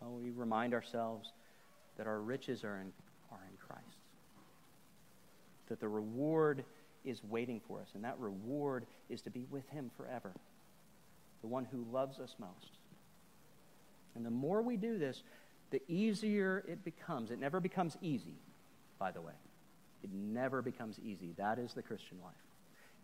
Well, 0.00 0.12
we 0.12 0.30
remind 0.30 0.74
ourselves 0.74 1.30
that 1.96 2.06
our 2.06 2.20
riches 2.20 2.64
are 2.64 2.76
in, 2.76 2.92
are 3.32 3.40
in 3.50 3.56
Christ, 3.66 3.96
that 5.68 5.80
the 5.80 5.88
reward 5.88 6.64
is 7.04 7.22
waiting 7.24 7.60
for 7.66 7.80
us, 7.80 7.88
and 7.94 8.04
that 8.04 8.18
reward 8.18 8.84
is 9.08 9.22
to 9.22 9.30
be 9.30 9.46
with 9.50 9.68
Him 9.70 9.90
forever, 9.96 10.32
the 11.40 11.46
one 11.46 11.64
who 11.64 11.86
loves 11.92 12.18
us 12.18 12.34
most. 12.38 12.78
And 14.14 14.24
the 14.24 14.30
more 14.30 14.62
we 14.62 14.76
do 14.76 14.98
this, 14.98 15.22
the 15.70 15.80
easier 15.88 16.64
it 16.68 16.84
becomes. 16.84 17.30
It 17.30 17.40
never 17.40 17.60
becomes 17.60 17.96
easy, 18.00 18.36
by 18.98 19.10
the 19.10 19.20
way. 19.20 19.32
It 20.04 20.10
never 20.12 20.60
becomes 20.60 20.98
easy. 21.00 21.32
That 21.38 21.58
is 21.58 21.72
the 21.72 21.82
Christian 21.82 22.18
life. 22.22 22.34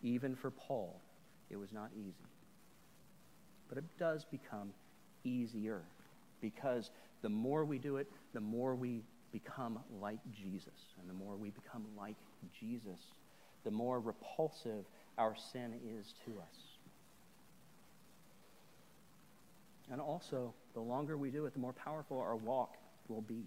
Even 0.03 0.35
for 0.35 0.51
Paul, 0.51 1.01
it 1.49 1.57
was 1.57 1.73
not 1.73 1.89
easy. 1.95 2.13
But 3.67 3.79
it 3.79 3.85
does 3.99 4.23
become 4.25 4.69
easier 5.23 5.81
because 6.41 6.91
the 7.23 7.29
more 7.29 7.65
we 7.65 7.79
do 7.79 7.97
it, 7.97 8.07
the 8.33 8.39
more 8.39 8.75
we 8.75 9.01
become 9.31 9.79
like 9.99 10.19
Jesus. 10.31 10.67
And 10.99 11.09
the 11.09 11.13
more 11.13 11.35
we 11.35 11.49
become 11.49 11.85
like 11.97 12.15
Jesus, 12.59 12.99
the 13.63 13.71
more 13.71 13.99
repulsive 13.99 14.85
our 15.17 15.35
sin 15.51 15.73
is 15.99 16.13
to 16.25 16.31
us. 16.39 16.57
And 19.91 19.99
also, 19.99 20.53
the 20.73 20.79
longer 20.79 21.17
we 21.17 21.31
do 21.31 21.45
it, 21.47 21.53
the 21.53 21.59
more 21.59 21.73
powerful 21.73 22.19
our 22.19 22.35
walk 22.35 22.75
will 23.07 23.21
be. 23.21 23.43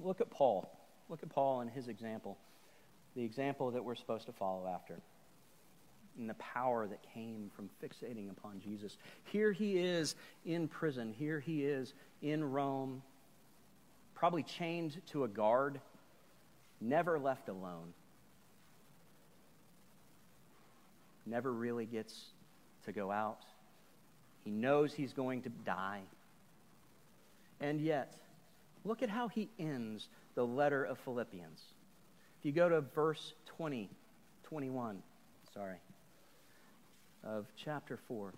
Look 0.00 0.20
at 0.20 0.30
Paul. 0.30 0.70
Look 1.08 1.22
at 1.22 1.28
Paul 1.30 1.60
and 1.60 1.70
his 1.70 1.88
example, 1.88 2.36
the 3.14 3.24
example 3.24 3.70
that 3.72 3.84
we're 3.84 3.94
supposed 3.94 4.26
to 4.26 4.32
follow 4.32 4.66
after, 4.66 5.00
and 6.18 6.28
the 6.28 6.34
power 6.34 6.86
that 6.86 7.00
came 7.14 7.50
from 7.54 7.68
fixating 7.82 8.30
upon 8.30 8.60
Jesus. 8.60 8.96
Here 9.24 9.52
he 9.52 9.78
is 9.78 10.14
in 10.44 10.66
prison. 10.66 11.14
Here 11.16 11.38
he 11.38 11.64
is 11.64 11.92
in 12.22 12.42
Rome, 12.42 13.02
probably 14.14 14.42
chained 14.42 15.00
to 15.08 15.24
a 15.24 15.28
guard 15.28 15.80
never 16.80 17.18
left 17.18 17.48
alone, 17.48 17.92
never 21.24 21.52
really 21.52 21.86
gets 21.86 22.14
to 22.84 22.92
go 22.92 23.10
out. 23.10 23.40
He 24.44 24.50
knows 24.50 24.92
he's 24.92 25.12
going 25.12 25.42
to 25.42 25.48
die. 25.48 26.02
And 27.60 27.80
yet, 27.80 28.14
look 28.84 29.02
at 29.02 29.08
how 29.08 29.28
he 29.28 29.48
ends 29.58 30.08
the 30.36 30.46
letter 30.46 30.84
of 30.84 30.98
Philippians. 30.98 31.60
If 32.38 32.46
you 32.46 32.52
go 32.52 32.68
to 32.68 32.82
verse 32.82 33.32
20, 33.56 33.90
21, 34.44 35.02
sorry, 35.52 35.78
of 37.24 37.46
chapter 37.56 37.98
4, 38.06 38.32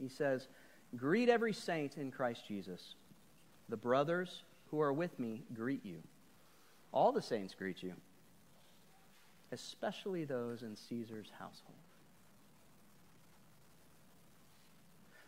he 0.00 0.08
says, 0.08 0.48
Greet 0.96 1.28
every 1.28 1.52
saint 1.52 1.98
in 1.98 2.10
Christ 2.10 2.42
Jesus. 2.48 2.94
The 3.68 3.76
brothers 3.76 4.42
who 4.70 4.80
are 4.80 4.92
with 4.92 5.18
me 5.18 5.42
greet 5.54 5.84
you. 5.84 5.98
All 6.92 7.12
the 7.12 7.22
saints 7.22 7.54
greet 7.54 7.82
you, 7.82 7.92
especially 9.52 10.24
those 10.24 10.62
in 10.62 10.74
Caesar's 10.74 11.30
household. 11.38 11.76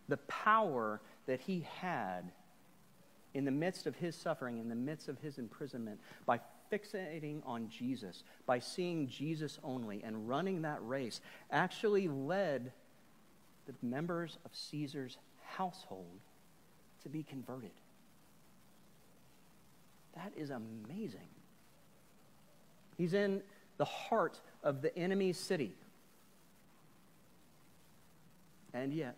The 0.08 0.16
power 0.16 1.02
that 1.26 1.40
he 1.40 1.66
had 1.80 2.32
in 3.34 3.44
the 3.44 3.50
midst 3.50 3.86
of 3.86 3.96
his 3.96 4.16
suffering, 4.16 4.58
in 4.58 4.68
the 4.68 4.74
midst 4.74 5.08
of 5.08 5.18
his 5.18 5.38
imprisonment, 5.38 6.00
by 6.26 6.40
fixating 6.72 7.40
on 7.46 7.68
Jesus, 7.68 8.22
by 8.46 8.58
seeing 8.58 9.08
Jesus 9.08 9.58
only 9.62 10.02
and 10.02 10.28
running 10.28 10.62
that 10.62 10.78
race, 10.82 11.20
actually 11.50 12.08
led 12.08 12.72
the 13.66 13.74
members 13.82 14.38
of 14.44 14.50
Caesar's 14.54 15.18
household 15.44 16.20
to 17.02 17.08
be 17.08 17.22
converted. 17.22 17.70
That 20.14 20.32
is 20.36 20.50
amazing. 20.50 21.28
He's 22.96 23.14
in 23.14 23.42
the 23.76 23.84
heart 23.84 24.40
of 24.64 24.82
the 24.82 24.96
enemy's 24.98 25.38
city. 25.38 25.72
And 28.74 28.92
yet, 28.92 29.16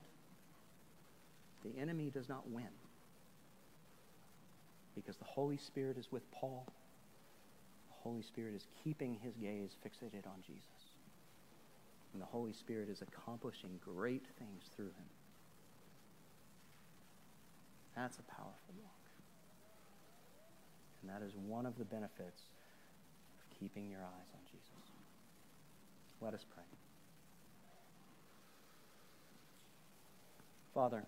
the 1.65 1.81
enemy 1.81 2.11
does 2.11 2.29
not 2.29 2.49
win 2.51 2.69
because 5.01 5.17
the 5.17 5.25
Holy 5.25 5.57
Spirit 5.57 5.97
is 5.97 6.13
with 6.13 6.31
Paul. 6.31 6.67
The 7.89 7.95
Holy 8.03 8.23
Spirit 8.23 8.55
is 8.55 8.67
keeping 8.85 9.17
his 9.23 9.35
gaze 9.37 9.77
fixated 9.85 10.27
on 10.27 10.43
Jesus. 10.47 10.63
And 12.13 12.21
the 12.21 12.27
Holy 12.27 12.53
Spirit 12.53 12.89
is 12.91 13.03
accomplishing 13.03 13.79
great 13.83 14.27
things 14.39 14.65
through 14.77 14.87
him. 14.87 15.09
That's 17.97 18.19
a 18.19 18.23
powerful 18.23 18.75
walk. 18.83 18.93
And 21.03 21.11
that 21.11 21.27
is 21.27 21.35
one 21.35 21.67
of 21.67 21.79
the 21.79 21.85
benefits 21.85 22.43
of 23.39 23.59
keeping 23.59 23.89
your 23.89 24.01
eyes 24.01 24.31
on 24.35 24.41
Jesus. 24.51 24.67
Let 26.21 26.35
us 26.35 26.45
pray. 26.55 26.65
Father, 30.75 31.05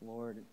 Lord, 0.00 0.44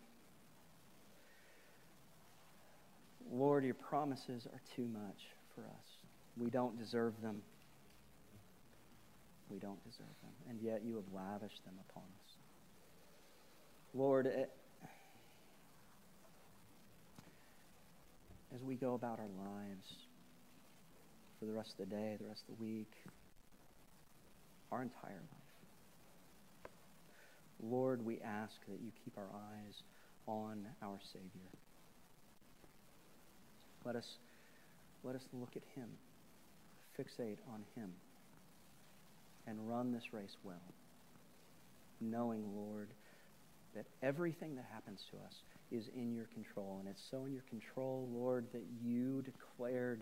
Lord, 3.32 3.64
your 3.64 3.74
promises 3.74 4.48
are 4.52 4.62
too 4.76 4.88
much 4.88 5.28
for 5.56 5.62
us. 5.62 5.98
We 6.38 6.50
don't 6.50 6.78
deserve 6.78 7.14
them. 7.22 7.42
We 9.50 9.60
don't 9.60 9.84
deserve 9.84 10.06
them. 10.22 10.32
And 10.50 10.60
yet 10.62 10.82
you 10.84 10.96
have 10.96 11.06
lavished 11.14 11.64
them 11.66 11.76
upon 11.90 12.04
us. 12.04 12.36
Lord, 13.94 14.26
it, 14.26 14.50
as 18.56 18.62
we 18.64 18.76
go 18.76 18.96
about 18.96 19.20
our 19.20 19.26
lives 19.26 19.88
for 21.40 21.46
the 21.46 21.54
rest 21.54 21.74
of 21.80 21.90
the 21.90 21.96
day, 21.96 22.18
the 22.20 22.28
rest 22.28 22.42
of 22.50 22.58
the 22.58 22.64
week, 22.64 22.92
our 24.72 24.82
entire 24.82 25.12
life, 25.12 25.44
Lord, 27.62 28.04
we 28.04 28.20
ask 28.22 28.54
that 28.68 28.80
you 28.82 28.92
keep 29.06 29.18
our 29.18 29.30
eyes 29.34 29.84
on 30.28 30.66
our 30.82 31.00
Savior. 31.12 31.50
Let 33.86 33.96
us, 33.96 34.08
let 35.04 35.16
us 35.16 35.24
look 35.34 35.56
at 35.56 35.64
him, 35.76 35.90
fixate 36.98 37.38
on 37.54 37.64
him, 37.76 37.92
and 39.46 39.70
run 39.70 39.92
this 39.92 40.14
race 40.14 40.36
well, 40.44 40.56
knowing, 42.00 42.44
Lord, 42.56 42.90
that 43.76 43.86
everything 44.02 44.56
that 44.56 44.66
happens 44.74 45.02
to 45.12 45.18
us 45.18 45.34
is 45.72 45.90
in 45.96 46.14
your 46.14 46.26
control. 46.34 46.78
And 46.80 46.88
it's 46.88 47.02
so 47.10 47.26
in 47.26 47.34
your 47.34 47.44
control, 47.50 48.08
Lord, 48.14 48.46
that 48.54 48.64
you 48.84 49.24
declared 49.24 50.02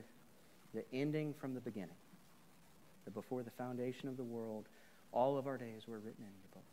the 0.74 0.84
ending 0.94 1.34
from 1.40 1.54
the 1.54 1.62
beginning. 1.62 1.90
That 3.06 3.14
before 3.14 3.44
the 3.44 3.52
foundation 3.52 4.10
of 4.10 4.18
the 4.18 4.24
world, 4.24 4.66
all 5.12 5.38
of 5.38 5.48
our 5.48 5.58
days 5.58 5.84
were 5.88 5.98
written 5.98 6.20
in 6.20 6.26
your 6.26 6.52
book. 6.54 6.64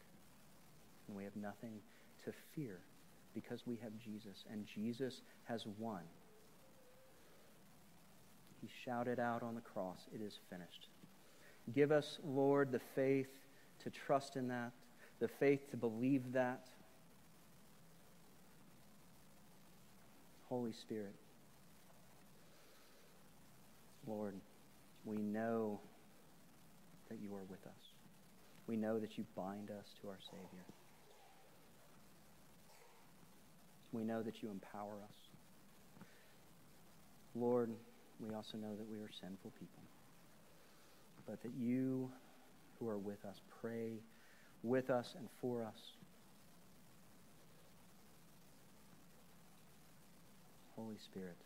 And 1.07 1.17
we 1.17 1.25
have 1.25 1.37
nothing 1.37 1.81
to 2.25 2.33
fear 2.55 2.79
because 3.35 3.61
we 3.67 3.79
have 3.83 3.93
Jesus, 4.05 4.45
and 4.51 4.67
Jesus 4.75 5.21
has 5.45 5.65
won. 5.79 6.03
He 8.61 8.69
shouted 8.85 9.19
out 9.19 9.43
on 9.43 9.55
the 9.55 9.61
cross, 9.61 9.99
It 10.15 10.21
is 10.21 10.39
finished. 10.51 10.89
Give 11.75 11.93
us, 11.93 12.19
Lord, 12.25 12.73
the 12.73 12.81
faith 12.95 13.29
to 13.85 13.91
trust 13.91 14.37
in 14.37 14.49
that, 14.49 14.73
the 15.21 15.29
faith 15.29 15.71
to 15.71 15.77
believe 15.77 16.33
that. 16.33 16.67
Holy 20.49 20.73
Spirit, 20.73 21.15
Lord, 24.07 24.35
we 25.05 25.17
know 25.19 25.79
that 27.11 27.19
you 27.21 27.35
are 27.35 27.45
with 27.51 27.65
us. 27.67 27.93
We 28.67 28.77
know 28.77 28.99
that 28.99 29.19
you 29.19 29.25
bind 29.37 29.71
us 29.71 29.87
to 30.01 30.09
our 30.09 30.19
Savior. 30.31 30.65
We 33.93 34.05
know 34.05 34.23
that 34.23 34.43
you 34.43 34.51
empower 34.51 34.95
us. 35.05 35.17
Lord, 37.35 37.71
we 38.21 38.35
also 38.35 38.57
know 38.57 38.75
that 38.77 38.89
we 38.91 38.99
are 38.99 39.11
sinful 39.21 39.53
people. 39.59 39.83
But 41.27 41.43
that 41.43 41.53
you 41.59 42.11
who 42.79 42.89
are 42.89 42.99
with 42.99 43.25
us 43.25 43.37
pray 43.61 44.01
with 44.63 44.91
us 44.91 45.15
and 45.17 45.29
for 45.41 45.65
us. 45.65 45.93
Holy 50.77 50.97
Spirit, 51.05 51.37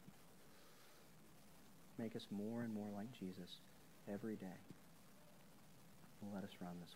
make 1.99 2.14
us 2.16 2.27
more 2.31 2.62
and 2.62 2.73
more 2.73 2.89
like 2.95 3.11
Jesus 3.18 3.57
every 4.12 4.37
day. 4.37 4.47
Let 6.35 6.45
us 6.45 6.51
run 6.61 6.73
this 6.81 6.95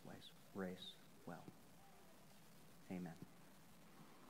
race 0.54 0.92
well. 1.26 1.44
Amen. 2.90 3.25